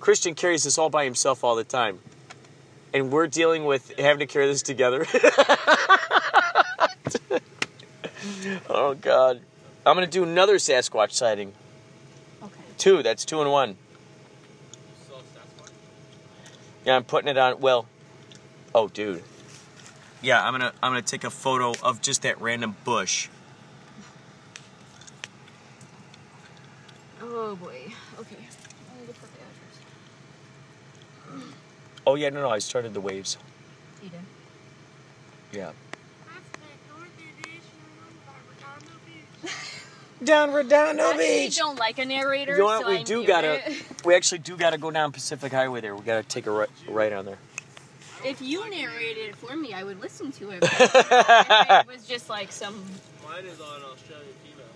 [0.00, 1.98] Christian carries this all by himself all the time,
[2.92, 5.06] and we're dealing with having to carry this together.
[8.68, 9.40] oh God,
[9.84, 11.52] I'm gonna do another Sasquatch sighting.
[12.42, 12.60] Okay.
[12.78, 13.02] Two.
[13.02, 13.76] That's two and one.
[16.84, 17.60] Yeah, I'm putting it on.
[17.60, 17.86] Well,
[18.74, 19.22] oh, dude.
[20.22, 23.28] Yeah, I'm gonna I'm gonna take a photo of just that random bush.
[27.20, 27.92] Oh boy.
[28.20, 28.36] Okay.
[28.36, 29.40] I need to put the
[31.34, 31.52] address.
[32.06, 33.36] Oh yeah, no, no, I started the Waze.
[34.02, 34.20] You did.
[35.52, 35.72] Yeah.
[40.24, 41.56] Down Redondo Actually, Beach.
[41.56, 42.52] don't like a narrator.
[42.52, 42.82] You know what?
[42.82, 43.70] so we I do gotta.
[43.70, 43.84] it.
[44.04, 45.94] We actually do gotta go down Pacific Highway there.
[45.94, 47.38] We gotta take a right, right on there.
[48.24, 50.60] If you narrated it for me, I would listen to it.
[50.60, 52.82] But it was just like some.
[53.28, 54.66] Mine is on Australian female.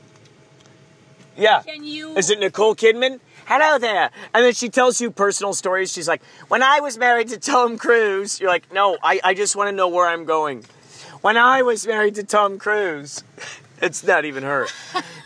[1.37, 1.63] Yeah.
[1.63, 2.17] Can you?
[2.17, 3.19] Is it Nicole Kidman?
[3.47, 4.11] Hello there.
[4.35, 5.91] And then she tells you personal stories.
[5.93, 9.57] She's like, when I was married to Tom Cruise, you're like, no, I, I just
[9.57, 10.65] want to know where I'm going.
[11.23, 13.25] When I was married to Tom Cruise,
[13.81, 14.67] it's not even her.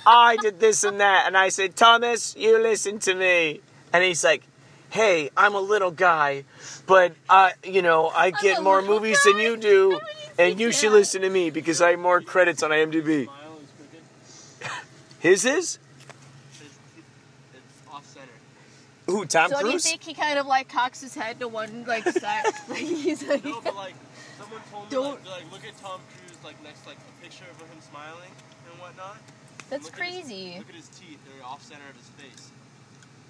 [0.06, 1.24] I did this and that.
[1.26, 3.60] And I said, Thomas, you listen to me.
[3.92, 4.42] And he's like,
[4.90, 6.44] hey, I'm a little guy,
[6.86, 9.68] but, uh, you know, I get more little movies than you do.
[9.68, 10.96] You And think you should that?
[10.96, 13.24] listen to me because I have more credits on IMDb.
[13.24, 13.70] Smile is
[14.60, 14.82] crooked.
[15.20, 15.78] His is?
[16.52, 18.26] It's, it's off center.
[19.06, 21.84] Who, Tom so do you think he kind of like cocks his head to one
[21.86, 22.44] like side?
[22.68, 23.44] like he's like.
[23.44, 23.94] No, but like
[24.38, 27.44] someone told me, Don't- like, like look at Tom Cruise like next like a picture
[27.50, 28.30] of him smiling
[28.70, 29.16] and whatnot.
[29.70, 30.54] That's Look at his- crazy.
[30.58, 32.50] look at his teeth; they're off center of his face.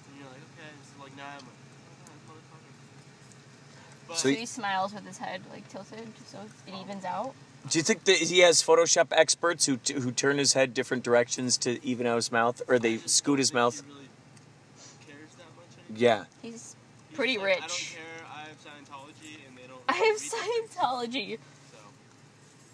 [0.09, 1.59] And you're like, okay, so like now I'm like,
[2.05, 4.07] oh, this motherfucker.
[4.07, 6.81] But So he smiles with his head like tilted, so it oh.
[6.81, 7.33] evens out.
[7.69, 11.57] Do you think that he has Photoshop experts who who turn his head different directions
[11.59, 13.81] to even out his mouth, or they scoot his mouth?
[15.95, 16.25] Yeah.
[16.41, 16.75] He's
[17.13, 17.57] pretty He's like, rich.
[17.57, 18.27] I don't care.
[18.29, 19.81] I have Scientology, and they don't.
[19.87, 21.37] I have read Scientology.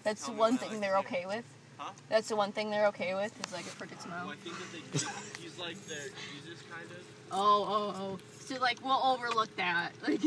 [0.03, 0.09] So.
[0.09, 1.45] That's the one thing they're okay with.
[1.77, 1.91] Huh?
[2.09, 4.25] That's the one thing they're okay with is like a crooked smile.
[4.27, 6.97] Well, I think that they, he's like their Jesus kind of.
[7.31, 8.19] Oh, oh, oh.
[8.45, 9.91] So like we'll overlook that.
[10.07, 10.19] Like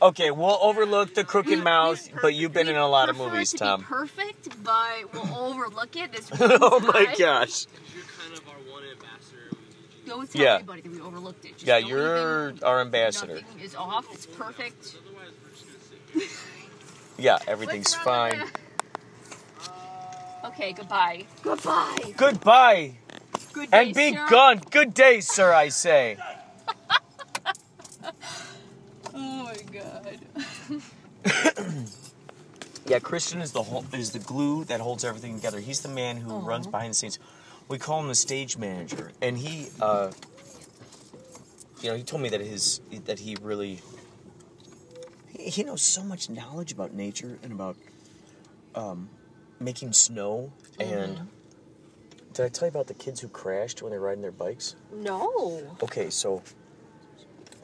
[0.00, 3.58] Okay, we'll overlook the crooked mouth, but you've been in a lot of movies, it
[3.58, 3.80] to Tom.
[3.80, 6.12] Be perfect, but we'll overlook it.
[6.12, 7.14] This oh one my time.
[7.18, 7.66] gosh.
[7.94, 9.50] You're kind of our one ambassador.
[9.52, 10.08] We need you.
[10.10, 10.54] Don't tell Yeah.
[10.56, 11.52] anybody that we overlooked it.
[11.54, 13.34] Just Yeah, you're even- our ambassador.
[13.34, 14.06] Nothing is off.
[14.12, 14.96] It's oh, perfect.
[15.06, 15.78] Otherwise, we're just gonna
[16.22, 16.38] sit here.
[17.18, 18.48] Yeah, everything's What's wrong fine.
[20.48, 20.54] That?
[20.54, 21.24] Okay, goodbye.
[21.42, 22.14] Goodbye.
[22.16, 22.92] Goodbye.
[23.52, 24.26] Good day, And be sir.
[24.28, 24.60] gone.
[24.70, 26.16] Good day, sir, I say.
[29.18, 30.18] Oh my god.
[32.88, 35.58] Yeah, Christian is the whole, is the glue that holds everything together.
[35.58, 37.18] He's the man who runs behind the scenes.
[37.68, 40.12] We call him the stage manager, and he, uh,
[41.82, 43.80] you know, he told me that his that he really
[45.36, 47.76] he, he knows so much knowledge about nature and about
[48.76, 49.08] um,
[49.60, 50.52] making snow.
[50.78, 50.92] Mm-hmm.
[50.92, 51.28] And
[52.32, 54.76] did I tell you about the kids who crashed when they were riding their bikes?
[54.92, 55.62] No.
[55.82, 56.42] Okay, so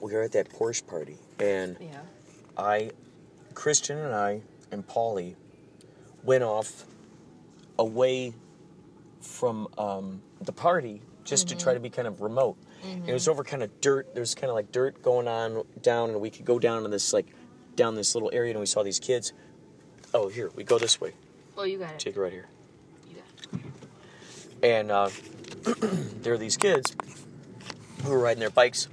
[0.00, 2.00] we were at that Porsche party, and Yeah.
[2.57, 2.90] I,
[3.55, 5.37] Christian and I and Polly
[6.22, 6.85] went off
[7.78, 8.35] away
[9.20, 11.85] from um, the party just to try to mm-hmm.
[11.85, 12.57] be kind of remote.
[12.83, 13.31] It was mm-hmm.
[13.31, 14.12] over kind of dirt.
[14.14, 17.12] There's kind of like dirt going on down, and we could go down in this
[17.12, 17.26] like
[17.76, 19.33] down this little area, and we saw these kids.
[20.12, 21.12] Oh, here we go this way.
[21.62, 22.01] Oh, you got it.
[22.01, 22.48] Take it right here.
[23.09, 23.18] You
[23.53, 25.11] got And uh,
[26.22, 26.96] there are these kids
[28.03, 28.88] who are riding their bikes,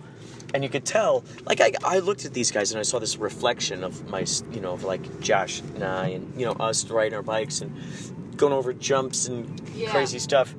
[0.54, 1.24] and you could tell.
[1.48, 4.62] Like I, I looked at these guys and I saw this reflection of my, you
[4.62, 7.76] know, of like Josh and I, and you know us riding our bikes and
[8.38, 9.92] going over jumps and Yeah.
[9.92, 10.54] crazy stuff.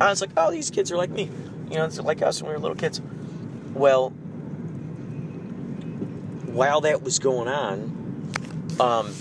[0.00, 1.28] I was like, oh, these kids are like me.
[1.68, 3.00] You know, it's like us when we were little kids.
[3.72, 4.10] Well,
[6.46, 9.12] while that was going on, um,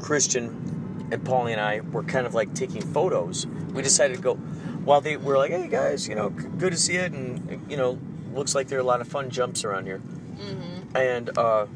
[0.00, 0.65] Christian
[1.10, 3.46] and Paulie and I were kind of like taking photos.
[3.46, 6.96] We decided to go while they were like, "Hey guys, you know, good to see
[6.96, 7.98] it," and you know,
[8.34, 9.98] looks like there are a lot of fun jumps around here.
[9.98, 10.96] Mm-hmm.
[10.96, 11.66] And uh,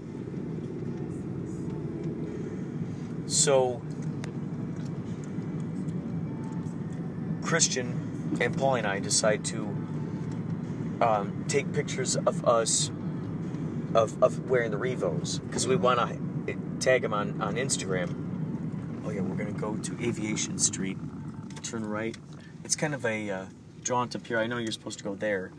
[3.26, 3.82] so
[7.42, 9.64] Christian and Paulie and I decide to
[11.00, 12.90] um, take pictures of us
[13.94, 18.14] of, of wearing the Revos because we want to tag them on, on Instagram.
[19.04, 20.96] Oh yeah, we're gonna go to Aviation Street,
[21.62, 22.16] turn right.
[22.64, 23.44] It's kind of a uh,
[23.82, 24.38] jaunt up here.
[24.38, 25.52] I know you're supposed to go there,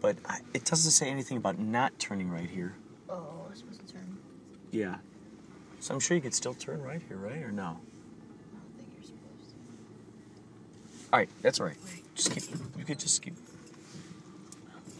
[0.00, 2.74] but I, it doesn't say anything about not turning right here.
[3.08, 4.18] Oh, I'm supposed to turn.
[4.72, 4.96] Yeah.
[5.78, 7.42] So I'm sure you could still turn right here, right?
[7.42, 7.62] Or no?
[7.62, 7.80] I don't
[8.76, 11.12] think you're supposed to.
[11.12, 11.76] All right, that's all right.
[12.14, 12.44] Just keep.
[12.76, 13.34] You could just keep.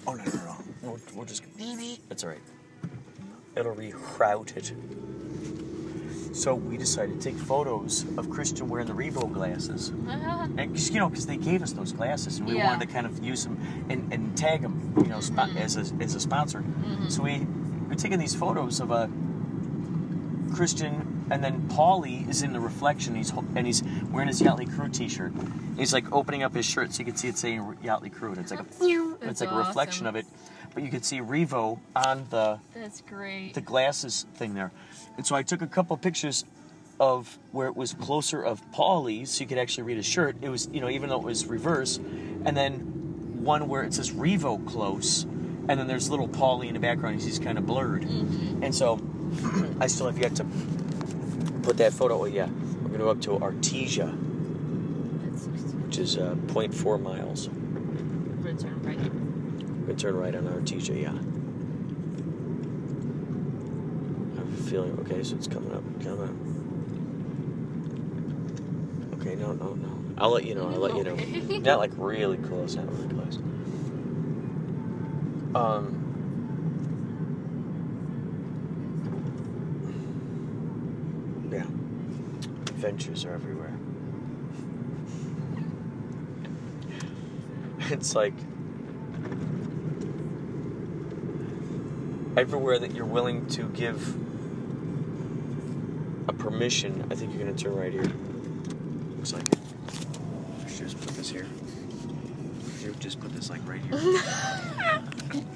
[0.06, 0.56] Oh no no no!
[0.82, 1.42] We'll, we'll just.
[2.08, 2.38] That's all right.
[3.56, 4.72] It'll reroute it.
[6.34, 10.48] So we decided to take photos of Christian wearing the Revo glasses, uh-huh.
[10.58, 12.66] and 'cause, you know, because they gave us those glasses, and we Yeah.
[12.66, 13.56] wanted to kind of use them
[13.88, 15.58] and, and tag them, you know, spo- mm-hmm.
[15.58, 16.60] as a as a sponsor.
[16.62, 17.08] Mm-hmm.
[17.08, 17.46] So we
[17.88, 19.08] we're taking these photos of a
[20.52, 23.14] Christian, and then Paulie is in the reflection.
[23.14, 25.32] He's and he's wearing his Yachtly Crew T-shirt.
[25.76, 28.38] He's like opening up his shirt so you can see it saying Yachtly Crew, and
[28.38, 28.66] it's like a
[29.22, 30.26] it's like a reflection of it.
[30.74, 33.54] But you can see Revo on the That's great.
[33.54, 34.72] the glasses thing there.
[35.16, 36.44] And so I took a couple pictures
[37.00, 40.36] of where it was closer of Paulie, so you could actually read his shirt.
[40.42, 42.78] It was, you know, even though it was reverse, and then
[43.44, 47.20] one where it says Revo close, and then there's little Paulie in the background.
[47.22, 49.00] He's kind of blurred, and so
[49.80, 50.46] I still have yet to
[51.62, 52.22] put that photo.
[52.22, 52.48] Oh yeah,
[52.82, 54.12] we're gonna go up to Artesia,
[55.84, 57.48] which is uh, 0.4 miles.
[57.48, 58.98] We're gonna turn right.
[58.98, 61.10] We're gonna turn right on Artesia, yeah.
[64.32, 66.30] I have a feeling, okay, so it's coming up, coming up.
[69.20, 70.00] Okay, no, no, no.
[70.18, 71.14] I'll let you know, I'll let you know.
[71.60, 73.36] Not like really close, not really close.
[75.54, 76.00] Um,
[81.52, 81.66] yeah.
[82.74, 83.78] Adventures are everywhere.
[87.92, 88.32] It's like
[92.36, 94.23] everywhere that you're willing to give
[96.34, 98.04] permission, I think you're going to turn right here.
[99.16, 99.58] looks like it.
[100.64, 101.46] I should just put this here.
[102.82, 105.42] You just put this like right here.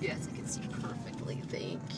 [0.00, 1.42] Yes, I can see perfectly.
[1.48, 1.97] Thank you.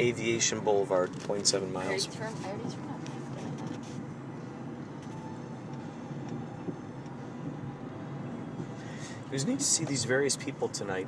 [0.00, 2.08] Aviation Boulevard, 0.7 I already miles.
[2.08, 3.10] I already turned on that.
[9.26, 11.06] It was neat to see these various people tonight.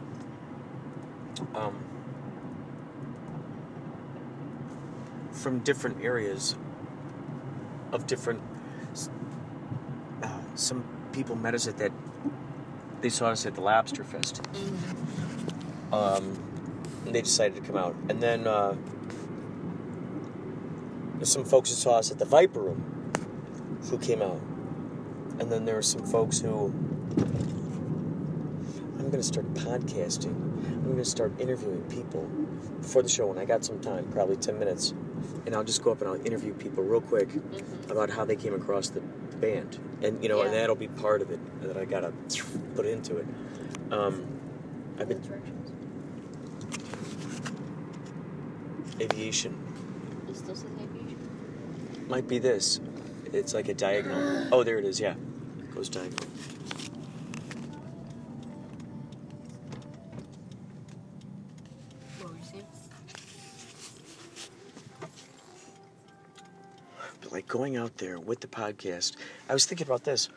[1.55, 1.83] Um,
[5.33, 6.55] from different areas
[7.93, 8.43] of different.
[10.23, 11.93] Uh, some people met us at that.
[13.01, 14.43] They saw us at the Lobster Fest.
[15.93, 16.52] Um, and
[17.11, 18.77] they decided to come out, and then uh,
[21.17, 23.13] there's some folks who saw us at the Viper Room,
[23.91, 24.41] who came out,
[25.39, 26.73] and then there were some folks who
[29.03, 30.33] I'm going to start podcasting.
[30.33, 32.23] I'm going to start interviewing people
[32.81, 34.95] before the show when I got some time, probably 10 minutes.
[35.45, 37.29] And I'll just go up and I'll interview people real quick
[37.91, 39.79] about how they came across the band.
[40.03, 42.13] And, you know, and that'll be part of it that I got to
[42.77, 43.27] put into it.
[43.91, 44.25] Um,
[44.99, 45.21] I've been
[49.03, 49.57] aviation.
[50.29, 52.07] It still says aviation.
[52.09, 52.81] Might be this.
[53.33, 54.49] It's like a diagonal.
[54.53, 55.01] Oh, there it is.
[55.01, 55.15] Yeah,
[55.59, 56.27] it goes diagonal.
[62.21, 62.67] What were you saying?
[67.23, 69.17] But like going out there with the podcast,
[69.49, 70.29] I was thinking about this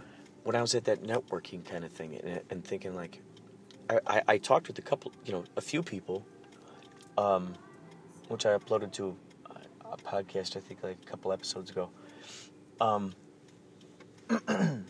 [0.43, 3.19] when I was at that networking kind of thing, and, and thinking like,
[3.89, 6.25] I, I, I talked with a couple, you know, a few people,
[7.17, 7.56] um,
[8.27, 9.15] which I uploaded to
[9.91, 11.89] a, podcast I think like a couple episodes ago.
[12.81, 13.13] Um,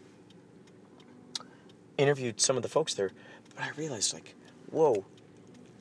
[1.97, 3.11] interviewed some of the folks there,
[3.55, 4.35] but I realized like,
[4.71, 5.05] whoa,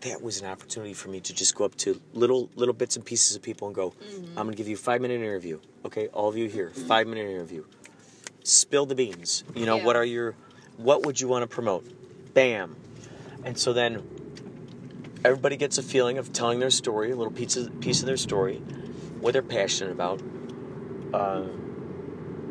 [0.00, 3.04] that was an opportunity for me to just go up to little little bits and
[3.04, 3.94] pieces of people and go,
[4.36, 5.58] I'm gonna give you a five minute interview.
[5.84, 7.64] Okay, all of you here, five minute interview.
[8.42, 9.44] Spill the beans.
[9.54, 9.84] You know, Yeah.
[9.84, 10.34] what are your
[10.76, 11.86] what would you want to promote?
[12.34, 12.76] Bam.
[13.44, 14.02] And so then
[15.24, 18.16] everybody gets a feeling of telling their story, a little piece of, piece of their
[18.16, 18.58] story,
[19.20, 20.22] what they're passionate about,
[21.14, 21.40] uh,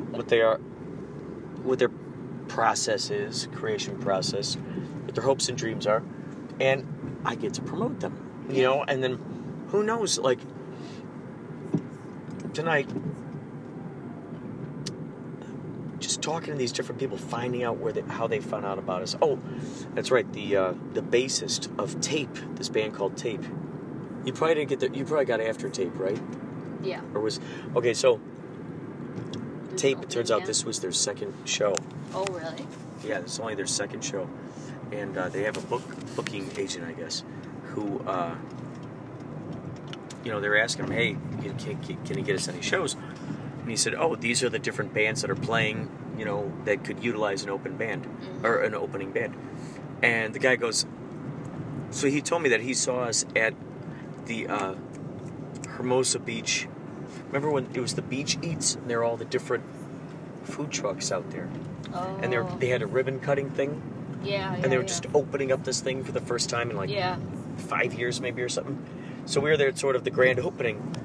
[0.09, 0.57] what they are,
[1.63, 1.91] what their
[2.47, 4.55] process is, creation process,
[5.05, 6.03] what their hopes and dreams are,
[6.59, 8.83] and I get to promote them, you know.
[8.83, 10.39] And then who knows, like
[12.53, 12.89] tonight,
[15.99, 19.01] just talking to these different people, finding out where they, how they found out about
[19.01, 19.15] us.
[19.21, 19.37] Oh,
[19.93, 23.43] that's right, the uh, the bassist of Tape, this band called Tape.
[24.25, 26.19] You probably didn't get the, you probably got after Tape, right?
[26.81, 27.01] Yeah.
[27.13, 27.39] Or was
[27.75, 27.93] okay?
[27.93, 28.19] So
[29.75, 30.01] Tape.
[30.01, 31.75] It turns out this was their second show.
[32.13, 32.65] Oh, really?
[33.03, 34.29] Yeah, it's only their second show,
[34.91, 35.83] and uh, they have a book
[36.15, 37.23] booking agent, I guess,
[37.63, 38.35] who, uh,
[40.23, 42.95] you know, they're asking him, "Hey, can, can, can you get us any shows?"
[43.59, 46.83] And he said, "Oh, these are the different bands that are playing, you know, that
[46.83, 48.07] could utilize an open band
[48.43, 49.35] or an opening band."
[50.01, 50.85] And the guy goes,
[51.91, 53.53] "So he told me that he saw us at
[54.25, 54.75] the uh,
[55.77, 56.67] Hermosa Beach.
[57.27, 58.75] Remember when it was the Beach Eats?
[58.75, 59.63] And there are all the different
[60.43, 61.49] food trucks out there."
[61.95, 62.19] Oh.
[62.23, 63.79] and they are they had a ribbon cutting thing,
[64.23, 64.55] Yeah.
[64.55, 64.87] and they were yeah.
[64.87, 67.17] just opening up this thing for the first time in like Yeah.
[67.57, 68.79] five years, maybe or something.
[69.25, 70.95] So we were there at sort of the grand opening.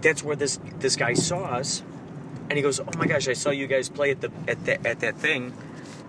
[0.00, 1.82] That's where this this guy saw us,
[2.52, 4.84] and he goes, "Oh my gosh, I saw you guys play at the at that
[4.84, 5.54] at that thing."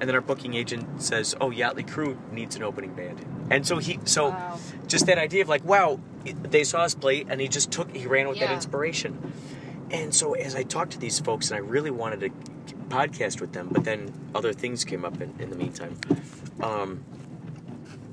[0.01, 3.77] And then our booking agent says, "Oh, Yachtley Crew needs an opening band." And so
[3.77, 4.59] he so Wow.
[4.87, 8.05] just that idea of like, wow, they saw us play, and he just took he
[8.07, 9.31] ran with that inspiration.
[9.89, 12.29] And so as I talked to these folks, and I really wanted to
[12.89, 15.95] podcast with them, but then other things came up in, in the meantime.
[16.61, 17.05] Um,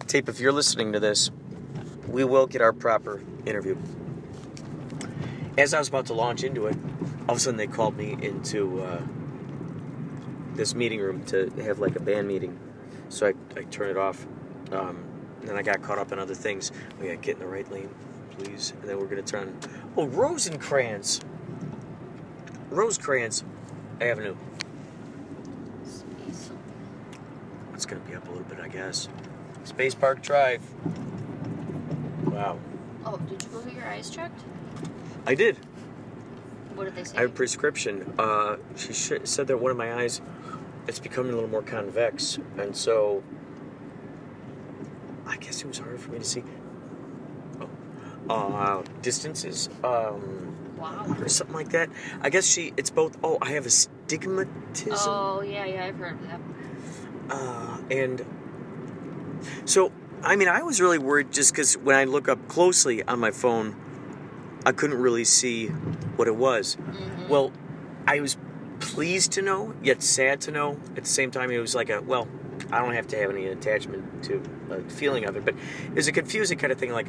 [0.06, 1.30] Tape, if you're listening to this,
[2.06, 3.76] we will get our proper interview.
[5.58, 6.76] As I was about to launch into it,
[7.30, 9.00] all of a sudden they called me into uh,
[10.54, 12.58] this meeting room to have like a band meeting.
[13.08, 14.26] So I, I turned it off.
[14.72, 15.04] Um,
[15.38, 16.72] and then I got caught up in other things.
[16.98, 17.88] We got to get in the right lane,
[18.32, 18.72] please.
[18.80, 19.56] And then we're going to turn.
[19.96, 21.20] Oh, Rosencrantz!
[22.68, 23.44] Rosecrans
[24.00, 24.34] Avenue.
[27.74, 29.08] It's going to be up a little bit, I guess.
[29.62, 30.62] Space Park Drive.
[32.24, 32.58] Wow.
[33.06, 34.40] Oh, did you go get your eyes checked?
[35.28, 35.56] I did.
[36.80, 37.18] What did they say?
[37.18, 38.14] I have a prescription.
[38.18, 40.22] Uh, she sh- said that one of my eyes,
[40.88, 43.22] it's becoming a little more convex, and so
[45.26, 46.42] I guess it was hard for me to see.
[48.30, 49.68] Oh, uh, distances.
[49.84, 51.04] Um, Wow.
[51.18, 51.90] or something like that.
[52.22, 52.72] I guess she.
[52.78, 53.18] It's both.
[53.22, 54.94] Oh, I have a astigmatism.
[55.12, 56.40] Oh yeah, yeah, I've heard of that.
[57.28, 58.24] Uh, and
[59.66, 63.20] so, I mean, I was really worried just because when I look up closely on
[63.20, 63.76] my phone,
[64.64, 66.76] I couldn't really see what it was.
[67.28, 67.52] Well,
[68.06, 68.36] I was
[68.80, 70.78] pleased to know, yet sad to know.
[70.96, 72.28] At the same time, it was like a well,
[72.70, 75.54] I don't have to have any attachment to a feeling of it, but
[75.84, 76.92] it was a confusing kind of thing.
[76.92, 77.06] Like,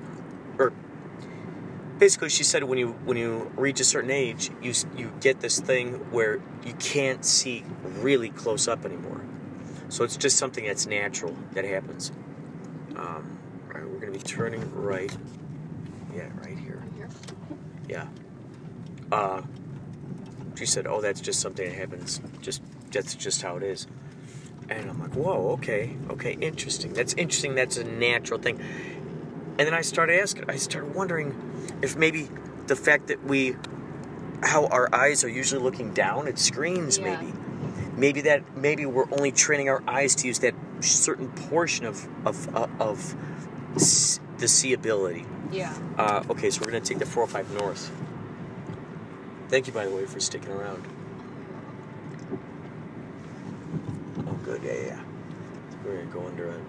[0.57, 0.73] or
[1.97, 5.59] basically, she said when you when you reach a certain age, you you get this
[5.59, 9.21] thing where you can't see really close up anymore.
[9.89, 12.13] So it's just something that's natural that happens.
[12.95, 13.37] Um,
[13.67, 15.15] all right, we're going to be turning right.
[16.15, 16.70] Yeah, right here.
[17.91, 18.07] Yeah.
[19.11, 19.41] Uh,
[20.55, 22.21] she said, "Oh, that's just something that happens.
[22.41, 22.61] Just
[22.91, 23.85] that's just how it is."
[24.69, 26.93] And I'm like, "Whoa, okay, okay, interesting.
[26.93, 27.53] That's interesting.
[27.55, 28.59] That's a natural thing."
[29.59, 30.45] And then I started asking.
[30.49, 31.35] I started wondering
[31.81, 32.29] if maybe
[32.67, 33.57] the fact that we,
[34.41, 37.19] how our eyes are usually looking down at screens, Yeah.
[37.19, 37.33] maybe
[37.97, 42.55] maybe that maybe we're only training our eyes to use that certain portion of of
[42.55, 43.15] uh, of
[43.75, 45.25] s- the seeability.
[45.51, 45.73] Yeah.
[45.97, 47.91] Uh, okay, so we're gonna take the 405 north.
[49.49, 50.83] Thank you, by the way, for sticking around.
[54.27, 54.63] Oh, good.
[54.63, 54.99] Yeah, yeah.
[55.85, 56.59] We're gonna go under a.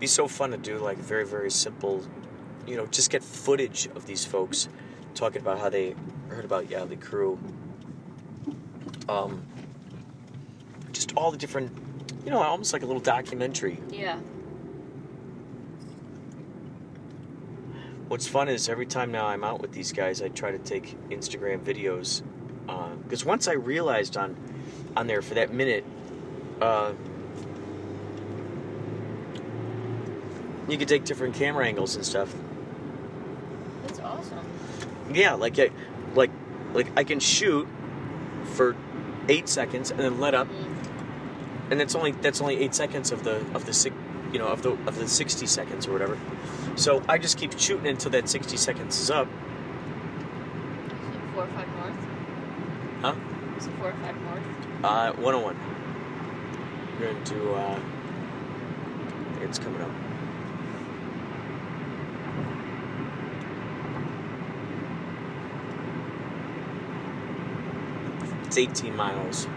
[0.00, 2.04] Be so fun to do like very very simple,
[2.66, 4.68] you know, just get footage of these folks
[5.14, 5.94] talking about how they
[6.28, 7.38] heard about Yachtley Crew.
[9.08, 9.42] Um,
[10.92, 11.70] just all the different,
[12.24, 13.78] you know, almost like a little documentary.
[13.90, 14.18] Yeah.
[18.08, 20.96] What's fun is every time now I'm out with these guys, I try to take
[21.10, 22.22] Instagram videos.
[23.02, 24.36] Because once I realized on
[24.96, 25.84] on there for that minute,
[26.60, 26.92] uh,
[30.68, 32.34] you could take different camera angles and stuff.
[33.86, 34.44] That's awesome.
[35.12, 35.70] Yeah, like I,
[36.16, 36.32] like
[36.74, 37.68] like I can shoot
[38.56, 38.74] for
[39.28, 40.48] eight seconds and then let up,
[41.70, 43.94] and that's only that's only eight seconds of the of the six,
[44.32, 46.18] you know of the of the sixty seconds or whatever.
[46.76, 49.28] So I just keep shooting until that sixty seconds is up.
[50.88, 51.96] Is four or five north?
[53.02, 53.14] Huh?
[53.58, 54.42] Is it four or five north?
[54.84, 55.56] Uh, 101.
[57.00, 57.80] We're going to, uh,
[59.42, 59.90] it's coming up.
[68.56, 69.48] It's 18 miles,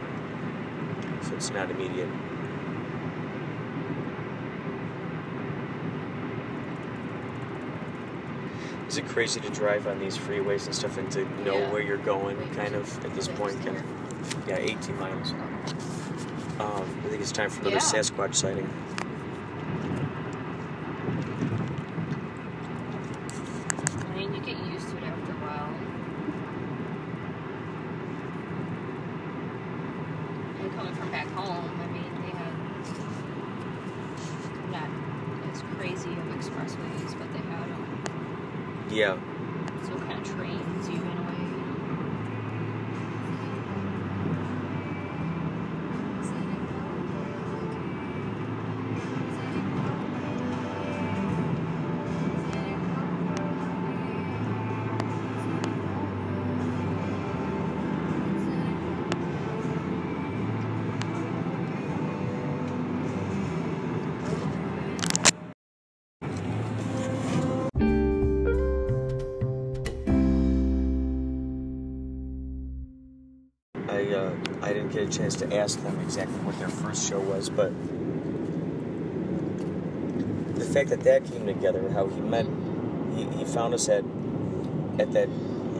[1.21, 2.09] so it's not immediate.
[8.89, 11.71] Is it crazy to drive on these freeways and stuff and to know Yeah.
[11.71, 13.55] where you're going, kind of, at this point?
[13.63, 13.83] Kind of,
[14.49, 15.31] yeah, 18 miles.
[16.59, 17.81] Um, I think it's time for another Yeah.
[17.81, 18.67] Sasquatch sighting.
[24.09, 25.69] I mean, you get used to it after a while.
[30.61, 32.53] And coming from back home, I mean, they have
[34.71, 34.89] not
[35.53, 38.87] as crazy of expressways, but they have them.
[38.89, 39.17] Yeah.
[39.83, 41.18] So it kind of trains you
[74.99, 77.71] get a chance to ask them exactly what their first show was, but
[80.55, 82.45] the fact that that came together, how he met,
[83.15, 84.03] he, he found us at
[84.99, 85.29] at that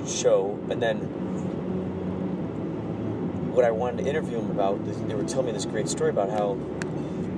[0.07, 0.97] show, and then
[3.53, 6.29] what I wanted to interview him about, they were telling me this great story about
[6.29, 6.57] how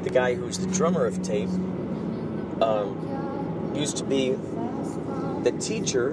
[0.04, 1.50] the guy who's the drummer of Tape
[2.62, 4.32] um, used to be
[5.44, 6.12] the teacher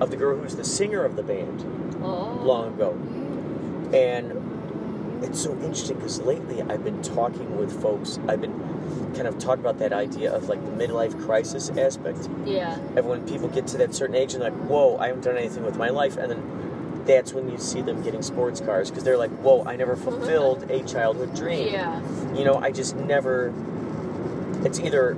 [0.00, 1.64] of the girl who's the singer of the band
[2.02, 2.40] Oh.
[2.44, 2.92] long ago.
[3.92, 4.35] And
[5.22, 8.58] it's so interesting because lately I've been talking with folks, I've been
[9.14, 12.28] kind of talking about that idea of like the midlife crisis aspect.
[12.44, 12.74] Yeah.
[12.96, 15.64] And when people get to that certain age and like, whoa, I haven't done anything
[15.64, 16.16] with my life.
[16.16, 19.76] And then that's when you see them getting sports cars because they're like, whoa, I
[19.76, 20.04] never mm-hmm.
[20.04, 21.72] fulfilled a childhood dream.
[21.72, 22.00] Yeah.
[22.34, 23.54] You know, I just never.
[24.64, 25.16] It's either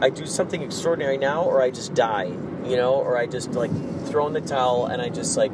[0.00, 2.32] I do something extraordinary now or I just die.
[2.64, 3.70] You know, or I just like
[4.06, 5.52] throw in the towel and I just like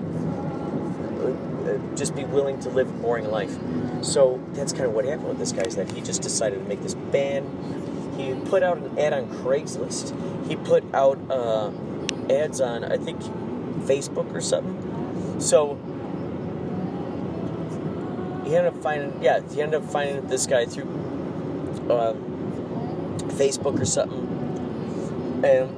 [1.96, 3.56] just be willing to live a boring life.
[4.02, 6.64] So that's kind of what happened with this guy is that he just decided to
[6.68, 7.46] make this band.
[8.16, 10.14] He put out an ad on Craigslist.
[10.48, 11.70] He put out uh,
[12.30, 13.20] ads on I think
[13.86, 15.40] Facebook or something.
[15.40, 15.76] So
[18.44, 20.88] he ended up finding yeah he ended up finding this guy through
[21.88, 22.14] uh,
[23.34, 24.20] Facebook or something,
[25.44, 25.70] and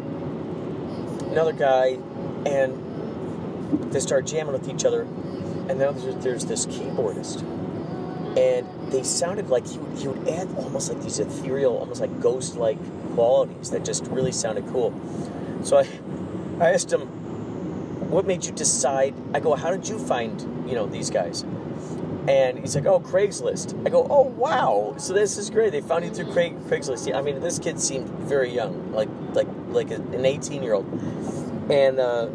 [1.30, 1.98] another guy,
[2.46, 5.06] and they start jamming with each other.
[5.68, 7.42] And now there's, there's this keyboardist,
[8.36, 12.20] and they sounded like he would, he would add almost like these ethereal, almost like
[12.20, 12.78] ghost-like
[13.14, 14.92] qualities that just really sounded cool.
[15.62, 15.88] So I,
[16.60, 17.00] I asked him,
[18.10, 21.44] "What made you decide?" I go, "How did you find you know these guys?"
[22.28, 24.94] And he's like, "Oh, Craigslist." I go, "Oh, wow!
[24.98, 25.72] So this is great.
[25.72, 29.08] They found you through Craig, Craigslist." Yeah, I mean, this kid seemed very young, like
[29.32, 30.86] like like an eighteen-year-old,
[31.70, 32.28] and uh,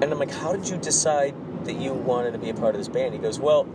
[0.00, 1.34] and I'm like, "How did you decide
[1.64, 3.66] that you wanted to be a part of this band?" He goes, "Well,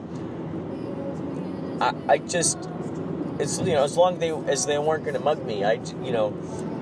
[1.81, 2.57] I, I just
[3.39, 5.73] it's you know as long as they as they weren't going to mug me, I
[6.03, 6.33] you know."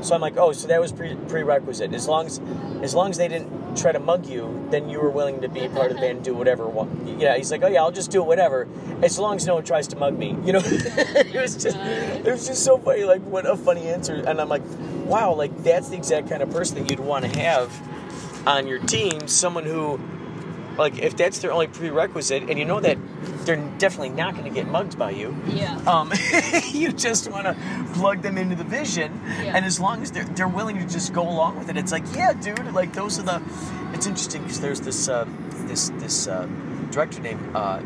[0.04, 1.94] So I'm like, oh, so that was pre- prerequisite.
[1.94, 2.42] As long as,
[2.82, 5.62] as long as they didn't try to mug you, then you were willing to be
[5.62, 6.70] a part of the band and do whatever.
[7.18, 8.68] Yeah, he's like, oh yeah, I'll just do whatever,
[9.02, 10.36] as long as no one tries to mug me.
[10.44, 13.06] You know, it was just, it was just so funny.
[13.06, 14.16] Like, what a funny answer.
[14.16, 14.64] And I'm like,
[15.06, 17.72] wow, like that's the exact kind of person that you'd want to have
[18.46, 19.28] on your team.
[19.28, 20.00] Someone who,
[20.78, 22.98] like, if that's their only prerequisite, and you know that
[23.46, 25.36] they're definitely not going to get mugged by you.
[25.48, 25.76] Yeah.
[25.86, 26.12] Um,
[26.72, 27.56] you just want to
[27.94, 29.56] plug them into the vision, Yeah.
[29.56, 32.04] and as long as they're they're willing to just go along with it, it's like,
[32.16, 32.74] yeah, dude.
[32.74, 33.42] Like those are the.
[33.94, 35.26] It's interesting because there's this uh,
[35.68, 36.48] this this uh,
[36.92, 37.82] director named uh,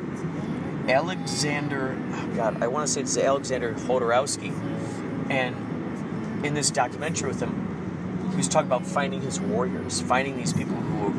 [0.88, 1.98] Alexander.
[2.14, 4.52] Oh God, I want to say it's Alexander Jodorowsky,
[5.30, 7.67] and in this documentary with him,
[8.38, 11.10] he was talking about finding his warriors, finding these people who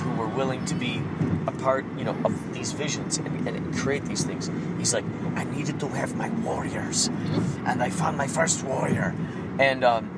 [0.00, 1.00] who were willing to be
[1.46, 4.50] a part, you know, of these visions and, and create these things.
[4.76, 5.04] He's like,
[5.36, 7.06] I needed to have my warriors,
[7.64, 9.14] and I found my first warrior,
[9.60, 10.10] and um,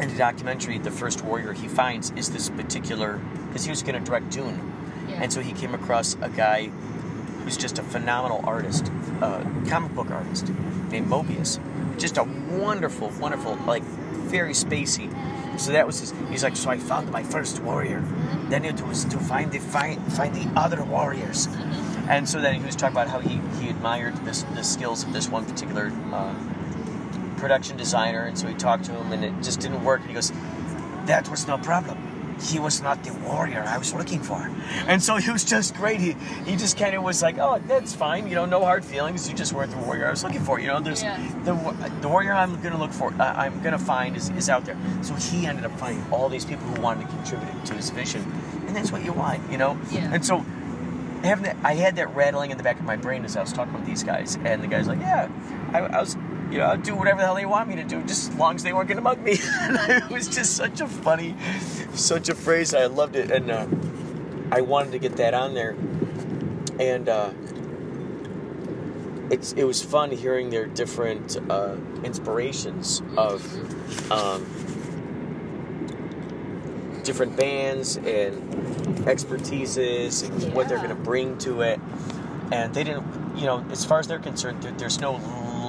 [0.00, 3.98] in the documentary, the first warrior he finds is this particular because he was going
[3.98, 4.60] to direct Dune,
[5.08, 5.22] Yeah.
[5.22, 6.66] and so he came across a guy
[7.42, 8.90] who's just a phenomenal artist,
[9.20, 10.48] uh, comic book artist
[10.90, 11.58] named Moebius.
[11.98, 13.82] Just a wonderful, wonderful, like
[14.34, 15.08] very spacey.
[15.60, 16.12] So that was his.
[16.28, 18.02] He's like, so I found my first warrior.
[18.50, 21.46] Then it was to find the find find the other warriors.
[22.08, 25.12] And so then he was talking about how he, he admired this the skills of
[25.12, 26.34] this one particular uh,
[27.36, 30.00] production designer, and so he talked to him, and it just didn't work.
[30.00, 30.32] And he goes,
[31.06, 31.96] "That was no problem.
[32.42, 34.50] He was not the warrior I was looking for."
[34.86, 36.00] And so he was just great.
[36.00, 36.16] He
[36.46, 38.26] he just kind of was like, "Oh, that's fine.
[38.28, 39.28] You know, no hard feelings.
[39.28, 40.58] You just weren't the warrior I was looking for.
[40.60, 41.18] You know, there's Yeah.
[41.44, 41.54] the
[42.00, 43.12] the warrior I'm gonna look for.
[43.18, 46.44] Uh, I'm gonna find is, is out there." So he ended up finding all these
[46.44, 48.22] people who wanted to contribute to his vision,
[48.66, 49.76] and that's what you want, you know.
[49.90, 50.10] Yeah.
[50.12, 50.44] And so
[51.24, 53.52] having that, I had that rattling in the back of my brain as I was
[53.52, 55.28] talking with these guys, and the guy's like, "Yeah,
[55.72, 56.16] I, I was,
[56.50, 58.54] you know, I'd do whatever the hell they want me to do, just as long
[58.54, 61.34] as they weren't to mug me." it was just such a funny,
[61.94, 62.74] such a phrase.
[62.74, 63.66] I loved it, and uh,
[64.52, 65.76] I wanted to get that on there,
[66.78, 67.32] and uh,
[69.30, 74.10] it's it was fun hearing their different uh, inspirations of.
[74.10, 74.63] Um,
[77.04, 78.34] different bands and
[79.06, 81.78] expertises and what they're going to bring to it.
[82.50, 85.16] And they didn't, you know, as far as they're concerned, there, there's no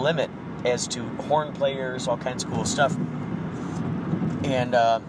[0.01, 0.29] limit
[0.65, 2.95] as to horn players, all kinds of cool stuff.
[4.45, 4.99] And uh,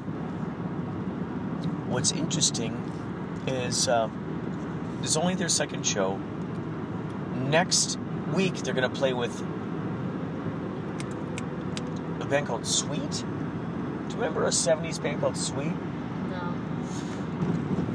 [1.88, 2.74] what's interesting
[3.46, 4.08] is uh,
[5.00, 6.18] this is only their second show.
[7.34, 7.98] Next
[8.34, 9.40] week, they're going to play with
[12.20, 13.10] a band called Sweet.
[13.10, 15.72] Do you remember a 70s band called Sweet?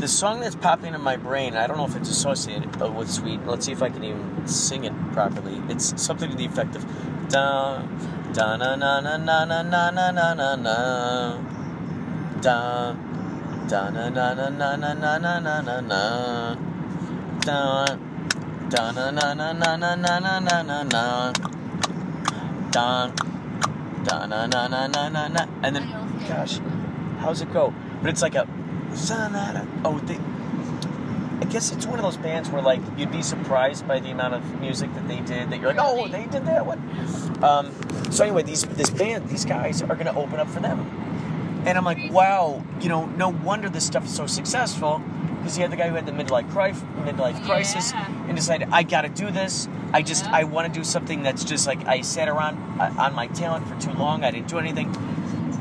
[0.02, 3.08] The song that's popping in my brain, I don't know if it's associated uh, with
[3.08, 3.46] Sweet.
[3.46, 5.62] Let's see if I can even sing it properly.
[5.70, 6.84] It's something to the effect of
[7.30, 7.84] da
[8.34, 11.38] da na na na na na na na na na na
[12.42, 12.96] da
[13.68, 16.56] da na na na na na na na na na na
[17.46, 17.86] da
[18.70, 21.32] da na na na na na na na na na na
[22.72, 23.12] da
[24.04, 25.88] da na na na na na na and then
[26.28, 26.60] gosh
[27.20, 27.72] how's it go
[28.02, 28.48] but it's like a
[29.86, 30.20] oh they
[31.42, 34.36] I guess it's one of those bands where like you'd be surprised by the amount
[34.36, 36.80] of music that they did that you're like oh they did that one.
[37.44, 37.72] Um,
[38.12, 40.80] so anyway these this band these guys are gonna open up for them.
[41.66, 45.02] And I'm like wow you know no wonder this stuff is so successful
[45.38, 48.84] because you had the guy who had the midlife crisis midlife crisis and decided I
[48.84, 49.68] gotta do this.
[49.94, 53.16] I just I want to do something that's just like I sat around uh, on
[53.16, 54.24] my talent for too long.
[54.24, 54.92] I didn't do anything.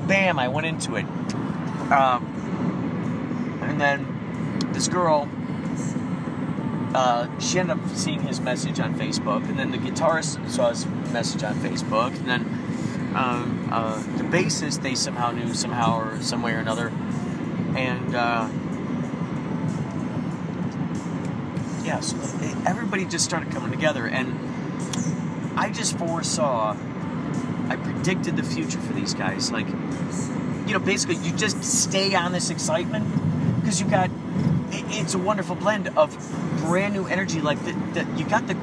[0.06, 1.06] Bam I went into it.
[1.90, 2.39] Um,
[3.80, 5.28] and then this girl,
[6.94, 10.86] uh, she ended up seeing his message on Facebook, and then the guitarist saw his
[11.12, 16.42] message on Facebook, and then um, uh, the bassist they somehow knew somehow or some
[16.42, 16.88] way or another,
[17.74, 18.48] and uh,
[21.82, 24.38] yeah, so they- everybody just started coming together, and
[25.58, 26.76] I just foresaw,
[27.68, 29.68] I predicted the future for these guys, like
[30.66, 33.06] you know, basically you just stay on this excitement
[33.61, 34.11] because you've got
[34.72, 36.16] it's a wonderful blend of
[36.62, 37.40] brand new energy.
[37.40, 38.54] Like the, the you got the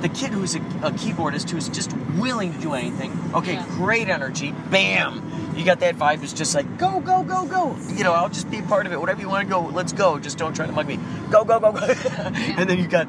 [0.00, 3.12] the kid who's a, a keyboardist who's just willing to do anything.
[3.34, 3.66] Okay, Yeah.
[3.70, 4.52] great energy.
[4.70, 5.54] Bam.
[5.56, 6.22] You got that vibe.
[6.22, 7.76] It's just like go, go, go, go.
[7.94, 9.00] You know, I'll just be a part of it.
[9.00, 10.18] Whatever you want to go, let's go.
[10.18, 10.98] Just don't try to mug me.
[11.30, 11.78] Go, go, go, go.
[11.86, 13.08] and then you got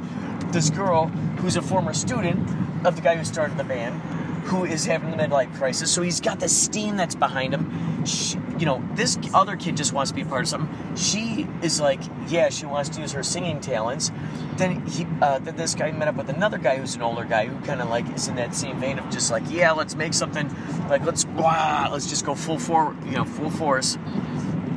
[0.54, 1.08] this girl
[1.40, 2.48] who's a former student
[2.86, 4.00] of the guy who started the band,
[4.46, 5.92] who is having the midlife crisis.
[5.92, 7.95] So he's got the steam that's behind him.
[8.06, 10.96] She, you know, this other kid just wants to be a part of something.
[10.96, 14.12] She is like, yeah, she wants to use her singing talents.
[14.58, 17.48] Then he, uh, then this guy met up with another guy who's an older guy
[17.48, 20.14] who kind of like is in that same vein of just like, yeah, let's make
[20.14, 20.50] something.
[20.90, 23.98] Like let's, wow, let's just go full for, you know, full force.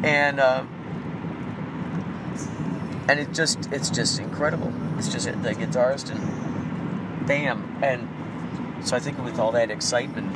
[0.02, 0.64] And uh,
[3.08, 4.72] and it just, it's just incredible.
[4.98, 8.08] It's just the guitarist and bam, and
[8.86, 10.34] so I think with all that excitement,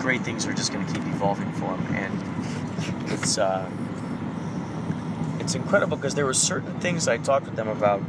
[0.00, 3.70] great things are just going to keep evolving for him, and it's uh,
[5.38, 8.02] it's incredible because there were certain things I talked with them about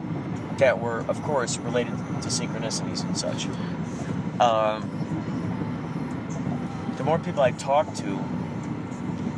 [0.57, 3.47] that were, of course, related to synchronicities and such.
[4.39, 4.87] Um,
[6.97, 8.19] the more people I talk to,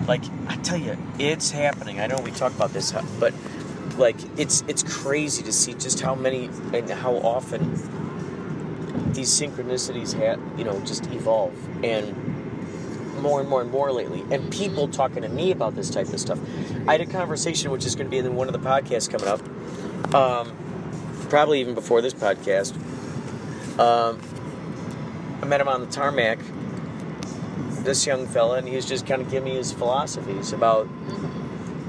[0.08, 1.99] like I tell you, it's happening.
[1.99, 3.34] I know we talk about this, but
[3.97, 7.72] like it's it's crazy to see just how many and how often
[9.14, 12.22] these synchronicities have you know just evolve and
[13.24, 16.19] more and more and more lately and people talking to me about this type of
[16.19, 16.39] stuff.
[16.88, 19.28] I had a conversation which is going to be in one of the podcasts coming
[19.28, 20.55] up um,
[21.30, 22.76] probably even before this podcast.
[23.80, 24.19] Um,
[25.41, 26.39] i met him on the tarmac
[27.84, 30.88] this young fella and he was just kind of giving me his philosophies about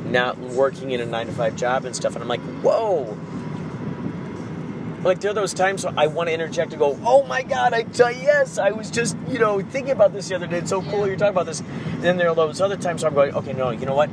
[0.06, 3.16] not working in a nine to five job and stuff and i'm like whoa
[5.04, 7.72] like there are those times where I want to interject and go, "Oh my God,
[7.74, 10.58] I tell you, yes, I was just you know thinking about this the other day.
[10.58, 13.10] It's so cool you're talking about this." And then there are those other times where
[13.10, 14.10] I'm going, "Okay, no, you know what?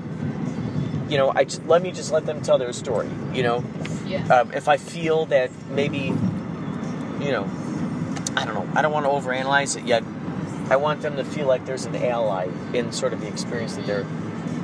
[1.09, 3.09] You know, I just, let me just let them tell their story.
[3.33, 3.63] You know,
[4.05, 4.25] Yeah.
[4.33, 6.13] um, if I feel that maybe,
[7.19, 7.49] you know,
[8.37, 10.03] I don't know, I don't want to overanalyze it yet.
[10.69, 13.85] I want them to feel like there's an ally in sort of the experience that
[13.85, 14.05] they're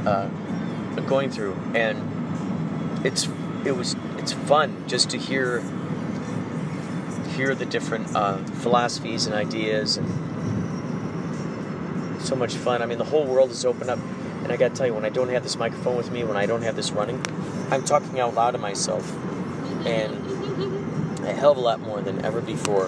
[0.06, 0.30] uh,
[1.06, 1.98] going through, and
[3.06, 3.28] it's
[3.66, 5.62] it was it's fun just to hear
[7.38, 10.08] hear the different uh, philosophies and ideas and
[12.20, 12.82] so much fun.
[12.82, 14.00] I mean, the whole world is open up,
[14.44, 16.36] and I got to tell you, when I don't have this microphone with me, when
[16.36, 17.24] I don't have this running,
[17.70, 19.16] I'm talking out loud to myself,
[19.86, 20.16] and
[21.28, 22.88] a hell of a lot more than ever before.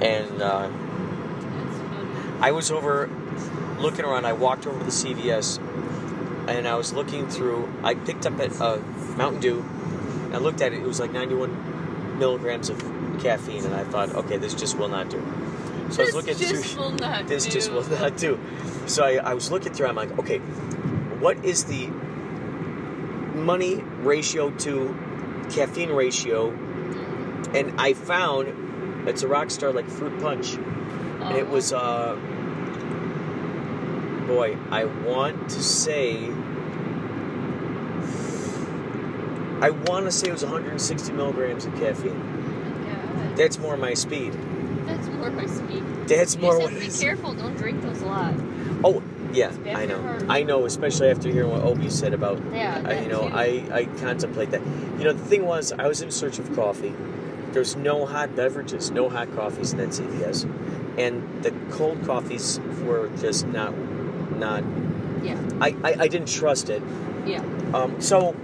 [0.00, 0.70] And uh,
[2.40, 3.10] I was over
[3.78, 4.24] looking around.
[4.24, 5.58] I walked over to the CVS,
[6.48, 7.70] and I was looking through.
[7.82, 8.78] I picked up a, uh,
[9.16, 9.60] Mountain Dew.
[9.60, 10.80] And I looked at it.
[10.80, 11.77] It was like 91
[12.18, 12.78] milligrams of
[13.20, 15.20] caffeine, and I thought, okay, this just will not do.
[15.90, 16.84] So I was looking just through.
[16.84, 18.38] will not this just will not do.
[18.86, 19.86] So I, I was looking through.
[19.86, 21.86] I'm like, okay, what is the
[23.34, 26.50] money ratio to caffeine ratio?
[27.54, 32.14] And I found it's a Rockstar like fruit punch, and it was uh,
[34.26, 36.30] boy, I want to say.
[39.60, 43.34] I want to say it was 160 milligrams of caffeine.
[43.36, 44.32] That's more my speed.
[44.86, 45.82] That's more my speed.
[46.06, 47.34] That's You more just what have to be careful.
[47.34, 48.34] Don't drink those a lot.
[48.84, 49.02] Oh,
[49.32, 50.26] yeah, I know.
[50.28, 52.40] I know, especially after hearing what Obi said about.
[52.52, 53.34] Yeah, I, you know, too.
[53.34, 54.62] I I contemplate that.
[54.98, 56.94] You know, the thing was, I was in search of coffee.
[57.52, 60.44] There's no hot beverages, no hot coffees in that CVS,
[60.98, 63.76] and the cold coffees were just not
[64.36, 64.64] not.
[65.22, 65.40] Yeah.
[65.60, 66.82] I I, I didn't trust it.
[67.26, 67.42] Yeah.
[67.74, 68.34] Um, so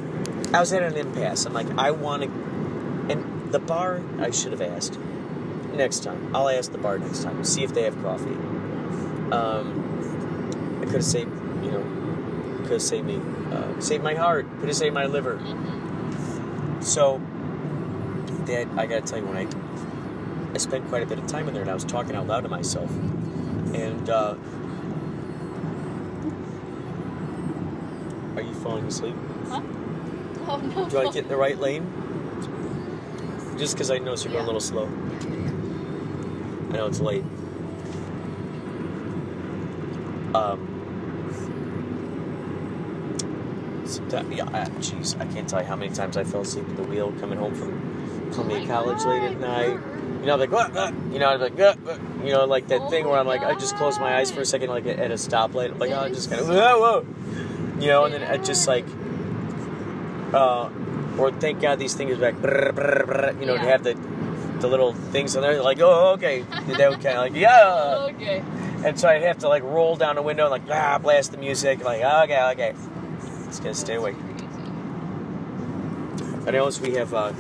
[0.55, 1.47] I was at an impasse.
[1.47, 2.29] I'm like, I want to,
[3.11, 4.01] and the bar.
[4.21, 5.01] I should have asked
[5.75, 6.35] next time.
[6.35, 7.43] I'll ask the bar next time.
[7.43, 8.37] See if they have coffee.
[9.33, 11.33] Um, I could have saved,
[11.65, 11.83] you know,
[12.63, 13.21] could have saved me,
[13.53, 14.47] uh, saved my heart.
[14.61, 15.41] Could have saved my liver.
[16.81, 17.21] So
[18.47, 21.55] that I gotta tell you, when I I spent quite a bit of time in
[21.55, 22.91] there, and I was talking out loud to myself,
[23.75, 24.09] and.
[24.09, 24.37] Uh,
[28.37, 29.17] are you falling asleep?
[29.49, 29.63] Huh?
[30.47, 30.89] Oh no.
[30.89, 31.91] Do I get in the right lane?
[33.59, 34.87] Just because I notice you're going a little slow.
[34.87, 37.25] I know it's late.
[40.35, 40.75] Um,
[43.85, 44.45] sometimes yeah,
[44.81, 47.39] jeez, I can't tell you how many times I fell asleep at the wheel coming
[47.39, 49.79] home from Columbia College late at night.
[50.21, 50.93] You know, like, what, what?
[51.13, 51.57] you know, I'm like,
[52.25, 54.45] you know, like that thing where I'm like, I just close my eyes for a
[54.47, 55.71] second, like at a stoplight.
[55.71, 57.07] I'm like, oh, I just kind of, whoa, whoa,
[57.81, 58.87] you know, and then I just like,
[60.35, 60.69] uh,
[61.19, 63.71] or thank God these things like, brr, brr, brr, you know, to Yeah.
[63.71, 63.95] have the
[64.61, 66.41] the little things on there, like, oh, okay,
[66.79, 68.09] that would kind of like, yeah.
[68.15, 68.43] Okay.
[68.85, 71.39] And so I'd have to like roll down the window and like ah blast the
[71.39, 72.75] music like okay okay
[73.47, 74.17] it's gonna stay awake.
[76.47, 77.33] I notice we have uh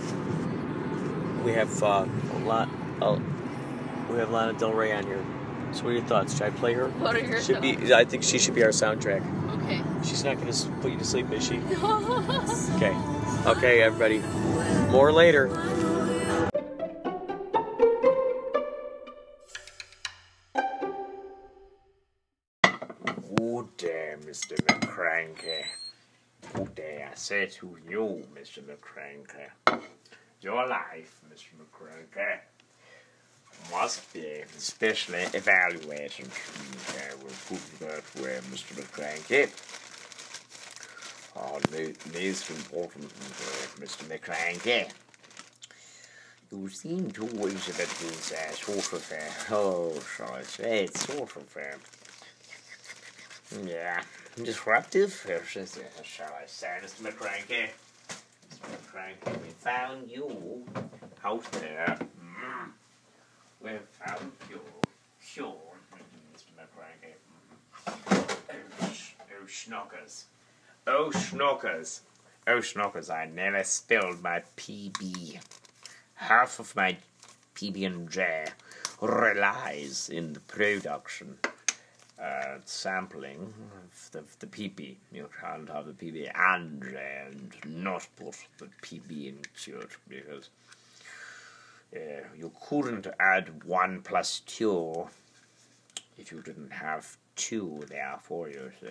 [1.44, 2.68] we have uh, a lot
[3.02, 3.18] uh,
[4.10, 5.22] we have Lana Del Rey on here.
[5.74, 6.34] So what are your thoughts?
[6.34, 6.88] Should I play her?
[6.88, 9.22] What are your should be I think she should be our soundtrack.
[9.64, 9.82] Okay.
[10.04, 11.60] She's not gonna put you to sleep, is she?
[12.76, 12.94] Okay.
[13.46, 14.18] Okay, everybody.
[14.90, 15.48] More later.
[23.36, 24.54] Good day, Mr.
[24.66, 25.64] McCranky.
[26.52, 28.62] Good day, I say to you, Mr.
[28.62, 29.80] McCranky.
[30.40, 31.48] Your life, Mr.
[31.58, 32.38] McCranky,
[33.70, 36.28] must be especially evaluated.
[36.88, 38.74] I will put that way, Mr.
[38.78, 39.50] McCranky.
[41.36, 43.12] Oh, most important,
[43.80, 44.04] Mr.
[44.08, 44.88] McCranky.
[46.52, 51.04] You seem to always have this uh, sort of, uh, oh, shall I say, it's
[51.04, 51.76] sort of, uh,
[53.66, 54.02] yeah,
[54.40, 57.02] disruptive, or shall I say, Mr.
[57.02, 57.70] McCranky?
[58.48, 58.66] Mr.
[58.70, 60.64] McCranky, we found you
[61.24, 61.98] out there.
[61.98, 62.70] Mm.
[63.62, 64.60] We found you.
[65.20, 65.56] Sure,
[66.32, 66.50] Mr.
[66.58, 67.14] McCranky.
[67.86, 70.24] Oh, oh, schnockers.
[70.86, 72.00] Oh, schnockers.
[72.46, 75.40] Oh, schnockers, I nearly spilled my PB.
[76.14, 76.96] Half of my
[77.54, 78.44] PB&J
[79.00, 81.38] relies in the production
[82.20, 83.52] uh, sampling
[83.84, 84.96] of the, the PB.
[85.12, 90.50] You can't have the PB and and not put the PB into it because
[91.94, 91.98] uh,
[92.36, 95.08] you couldn't add one plus two
[96.18, 98.70] if you didn't have two there for you.
[98.80, 98.88] So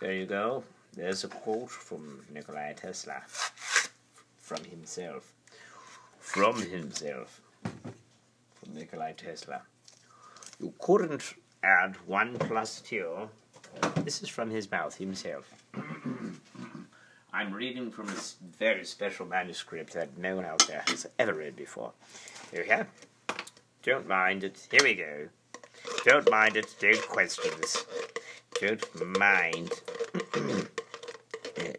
[0.00, 0.64] there you go.
[0.94, 3.22] There's a quote from Nikolai Tesla
[4.42, 5.32] from himself.
[6.18, 7.40] From himself.
[7.62, 9.62] From Nikolai Tesla.
[10.60, 13.28] You couldn't add one plus two.
[14.04, 15.61] This is from his mouth himself.
[17.34, 21.56] I'm reading from this very special manuscript that no one out there has ever read
[21.56, 21.92] before.
[22.50, 22.86] Here we go.
[23.82, 24.68] Don't mind it.
[24.70, 25.28] Here we go.
[26.04, 26.74] Don't mind it.
[26.78, 27.86] Don't question this.
[28.60, 29.70] Don't mind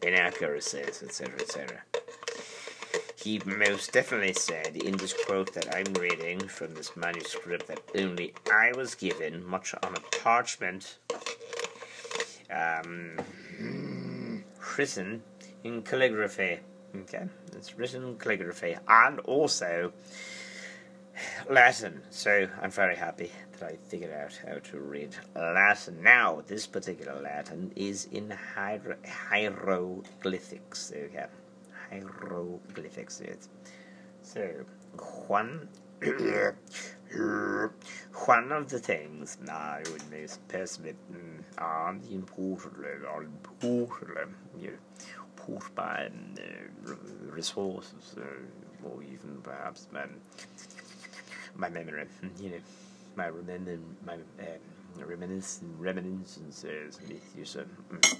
[0.02, 1.84] inaccuracies, etc., etc.
[3.16, 8.34] He most definitely said in this quote that I'm reading from this manuscript that only
[8.52, 10.98] I was given, much on a parchment,
[12.52, 13.18] um,
[14.78, 15.22] written
[15.64, 16.60] in calligraphy.
[16.96, 19.92] Okay, it's written in calligraphy and also
[21.50, 22.02] Latin.
[22.10, 26.02] So I'm very happy that I figured out how to read Latin.
[26.04, 30.92] Now, this particular Latin is in hiero- hieroglyphics.
[30.96, 31.26] Okay,
[31.90, 33.22] hieroglyphics.
[34.22, 34.66] So
[35.28, 35.68] one.
[38.26, 40.04] One of the things I would
[40.48, 42.92] personally mm, are the importantly,
[44.60, 44.78] you know,
[45.36, 46.94] put by uh,
[47.32, 50.10] resources, uh, or even perhaps um,
[51.56, 52.06] my memory,
[52.40, 52.58] you know,
[53.16, 57.00] my remember, my um, reminiscence, reminiscences,
[57.38, 58.18] yes, um, mm,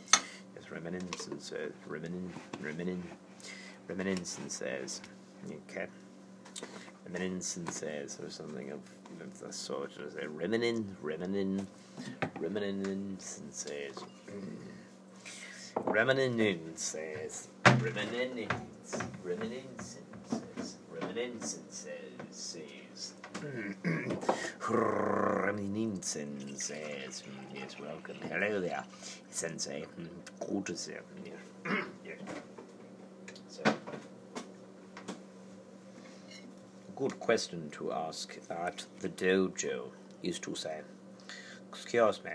[0.56, 3.02] yes, reminiscences, reminin,
[3.88, 5.02] reminiscences,
[5.70, 5.88] okay,
[7.06, 8.80] reminiscences, or something of,
[9.22, 11.66] of the sort, as a reminin, reminin,
[12.40, 13.96] reminiscences,
[15.86, 23.14] reminiscences, reminiscences, reminiscences, reminiscences.
[24.60, 27.24] Reminiscences.
[27.54, 28.16] Yes, welcome.
[28.30, 28.84] Hello there,
[29.30, 29.86] Sensei.
[30.40, 31.00] Good to you.
[31.26, 31.34] Yes.
[32.06, 32.20] yes.
[33.50, 33.64] So,
[36.96, 39.90] good question to ask at the dojo
[40.22, 40.82] is to say,
[41.70, 42.32] excuse me,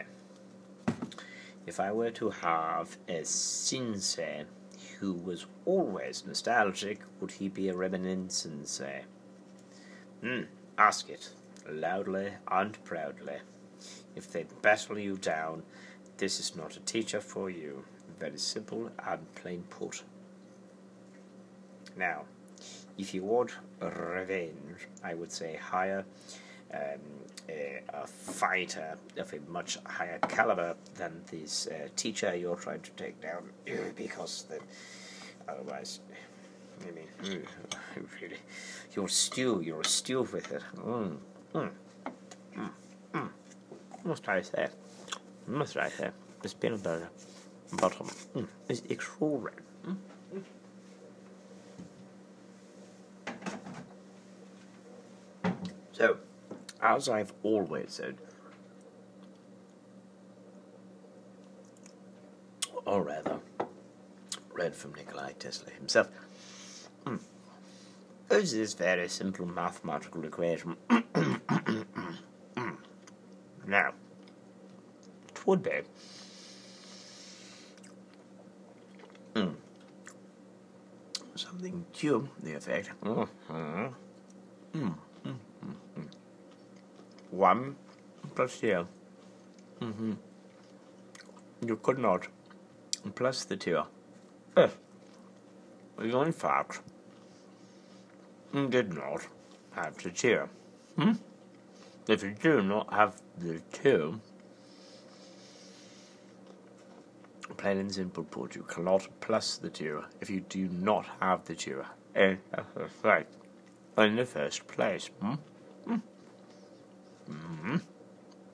[1.66, 4.44] if I were to have a sensei
[4.98, 8.80] who was always nostalgic, would he be a reminiscence?
[10.22, 10.42] Hmm,
[10.76, 11.30] ask it
[11.68, 13.38] loudly and proudly.
[14.16, 15.62] If they battle you down,
[16.16, 17.84] this is not a teacher for you.
[18.18, 20.02] Very simple and plain put.
[21.96, 22.24] Now,
[22.98, 26.04] if you want revenge, I would say hire
[26.74, 26.80] um,
[27.48, 32.90] a, a fighter of a much higher caliber than this uh, teacher you're trying to
[32.90, 33.50] take down,
[33.96, 34.58] because the,
[35.50, 36.00] otherwise,
[36.82, 37.08] I mean,
[38.20, 38.36] really,
[38.94, 40.62] you're stew, you're stew with it.
[40.76, 41.16] Mm,
[41.54, 41.70] mm,
[42.56, 42.70] mm,
[43.14, 43.28] mm.
[44.04, 44.68] Must I say,
[45.46, 46.10] must I say,
[46.42, 47.08] this peanut butter
[47.72, 49.62] bottom mm, is extraordinary.
[55.98, 56.16] So,
[56.80, 58.14] as I've always said,
[62.86, 63.40] or rather,
[64.52, 66.08] read from Nikolai Tesla himself,
[67.04, 67.18] mm,
[68.30, 70.76] is this very simple mathematical equation.
[73.66, 73.92] now,
[75.28, 75.80] it would be.
[79.34, 79.54] mm,
[81.34, 82.90] something to the effect.
[83.02, 83.28] Mhm.
[83.48, 83.94] Mm, mm, mm,
[84.74, 84.94] mm.
[87.38, 87.76] One
[88.34, 88.88] plus zero.
[89.80, 90.14] Mm-hmm.
[91.64, 92.26] You could not
[93.14, 93.82] plus the two
[94.56, 94.76] if
[96.02, 96.80] you in fact
[98.70, 99.28] did not
[99.70, 100.48] have the two.
[100.96, 101.12] Hmm?
[102.08, 104.20] If you do not have the two,
[107.56, 111.54] plain and simple put, you cannot plus the two if you do not have the
[111.54, 111.84] two
[112.16, 112.38] in
[112.74, 113.32] effect
[113.96, 115.10] in the first place.
[115.20, 115.34] Hmm?
[115.86, 115.98] Hmm?
[117.28, 117.76] Hmm?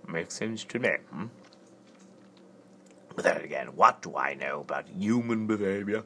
[0.08, 0.90] Makes sense to me.
[1.10, 1.26] Hmm?
[3.14, 6.02] But then again, what do I know about human behavior?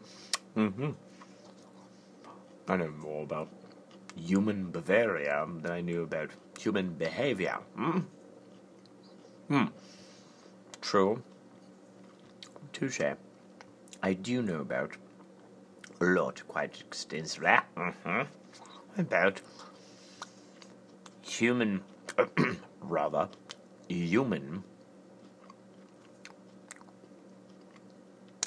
[0.54, 0.90] hmm
[2.68, 3.48] I know more about
[4.14, 7.58] human Bavaria than I knew about human behavior.
[7.74, 8.00] Hmm?
[9.48, 9.64] Hmm.
[10.82, 11.22] True.
[12.74, 13.00] Touche.
[14.02, 14.96] I do know about
[16.00, 18.22] a lot, quite extensively, hmm
[18.96, 19.40] about
[21.22, 21.82] human,
[22.80, 23.28] rather,
[23.88, 24.64] human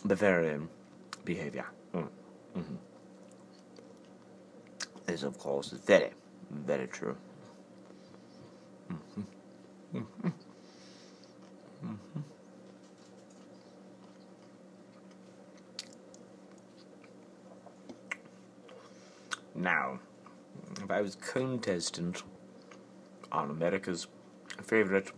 [0.06, 0.70] Bavarian
[1.26, 1.66] behavior.
[1.94, 2.08] Mm.
[2.56, 2.76] hmm
[5.08, 6.12] Is, of course, very,
[6.52, 7.16] very true.
[8.88, 9.22] hmm
[9.92, 10.00] hmm
[11.82, 11.96] hmm
[19.56, 20.00] Now,
[20.82, 22.24] if I was contestant
[23.32, 24.08] on America's
[24.62, 25.12] favorite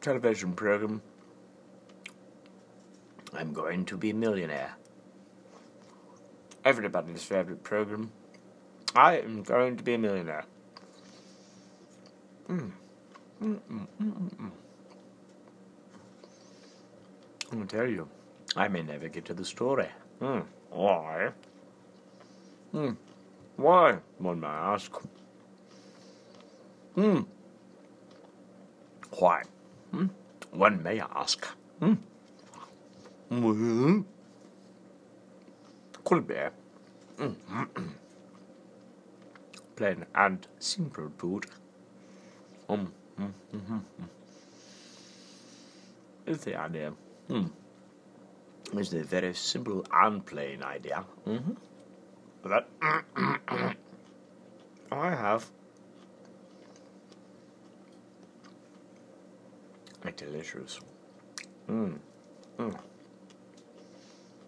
[0.00, 1.02] television program,
[3.32, 4.76] I'm going to be a millionaire.
[6.64, 8.10] Everybody's favorite program.
[8.94, 10.44] I am going to be a millionaire.
[12.48, 12.72] Mm.
[13.42, 14.50] Mm, mm,
[17.50, 18.08] gonna tell you,
[18.54, 19.88] I may never get to the story.
[20.20, 20.40] Hmm.
[20.70, 21.30] Why?
[22.72, 22.92] Hmm.
[23.56, 23.98] Why?
[24.18, 24.92] One may ask.
[26.96, 27.20] Hmm.
[29.18, 29.42] Why?
[29.90, 30.06] Hmm?
[30.50, 31.46] One may ask？
[31.80, 31.98] 嗯，
[33.28, 34.04] 嗯
[36.02, 36.26] ，could hmm?
[36.26, 36.50] be。
[37.18, 37.36] 嗯
[39.76, 41.44] ，plain and simple food。
[42.68, 44.08] 嗯嗯嗯嗯嗯
[46.26, 46.92] ，is the idea.
[48.72, 51.56] Is a very simple and plain idea mm -hmm.
[52.48, 52.66] that
[54.90, 55.44] I have
[60.12, 60.80] delicious.
[61.68, 61.98] Mmm.
[62.58, 62.78] Mm.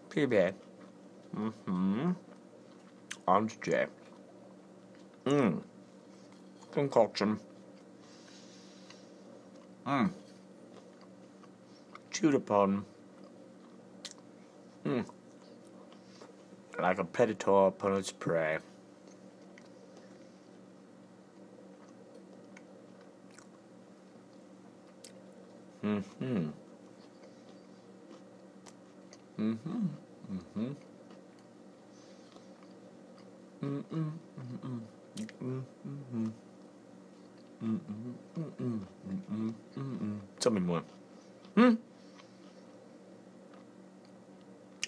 [0.09, 0.53] PB.
[1.35, 2.11] Mm-hmm.
[3.27, 3.85] And J.
[5.25, 5.61] Mmm.
[6.71, 7.39] Concoction.
[9.85, 10.11] Mmm.
[12.11, 12.85] Chewed upon.
[14.85, 15.05] Mmm.
[16.79, 18.59] Like a predator upon its prey.
[25.83, 26.49] Mm-hmm.
[29.39, 29.87] Mm-hmm.
[30.31, 30.71] Mm-hmm.
[33.63, 34.11] Mm-mm.
[34.39, 34.81] Mm-mm.
[35.17, 35.63] Mm-mm.
[35.83, 36.31] Mm-mm.
[37.63, 38.13] Mm-mm.
[38.37, 38.79] Mm-mm.
[39.09, 39.53] Mm-mm.
[39.77, 40.19] Mm-mm.
[40.39, 40.83] Tell me more.
[41.55, 41.73] Hmm?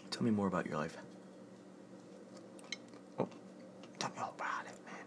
[0.10, 0.98] Tell me more about your life.
[3.20, 3.28] Oh,
[4.00, 5.06] tell me all about it, man.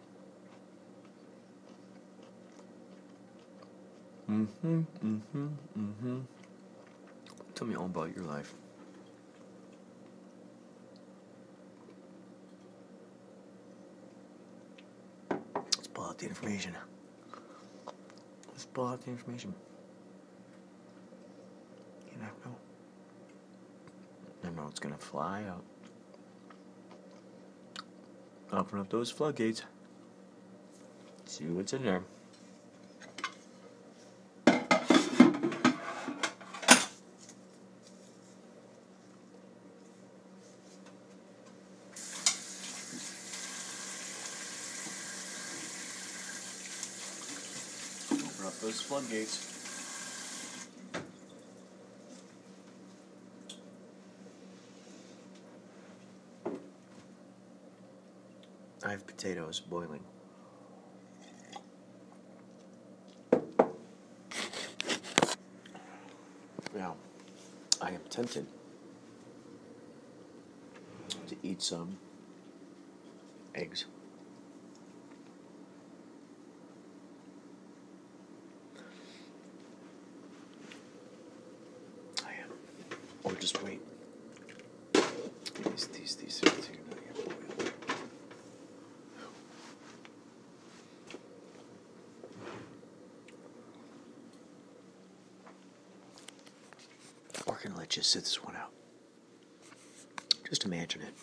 [4.44, 4.80] Mm-hmm.
[5.06, 5.46] Mm-hmm.
[5.78, 6.18] Mm-hmm.
[7.54, 8.52] Tell me all about your life.
[15.30, 16.74] Let's pull out the information.
[18.48, 19.54] Let's pull out the information.
[22.12, 22.56] You never know.
[24.42, 25.64] Never know it's gonna fly out.
[28.52, 29.62] Open up those floodgates.
[31.24, 32.02] See what's in there.
[48.74, 49.50] Those floodgates.
[58.84, 60.00] I have potatoes boiling.
[66.76, 66.96] Now,
[67.80, 68.46] I am tempted
[71.28, 71.96] to eat some
[73.54, 73.86] eggs.
[82.26, 82.50] I am.
[83.22, 83.80] Or just wait.
[85.72, 87.72] These, these, these are two not yet boiled.
[97.46, 98.70] We're gonna let you sit this one out.
[100.48, 101.14] Just imagine it.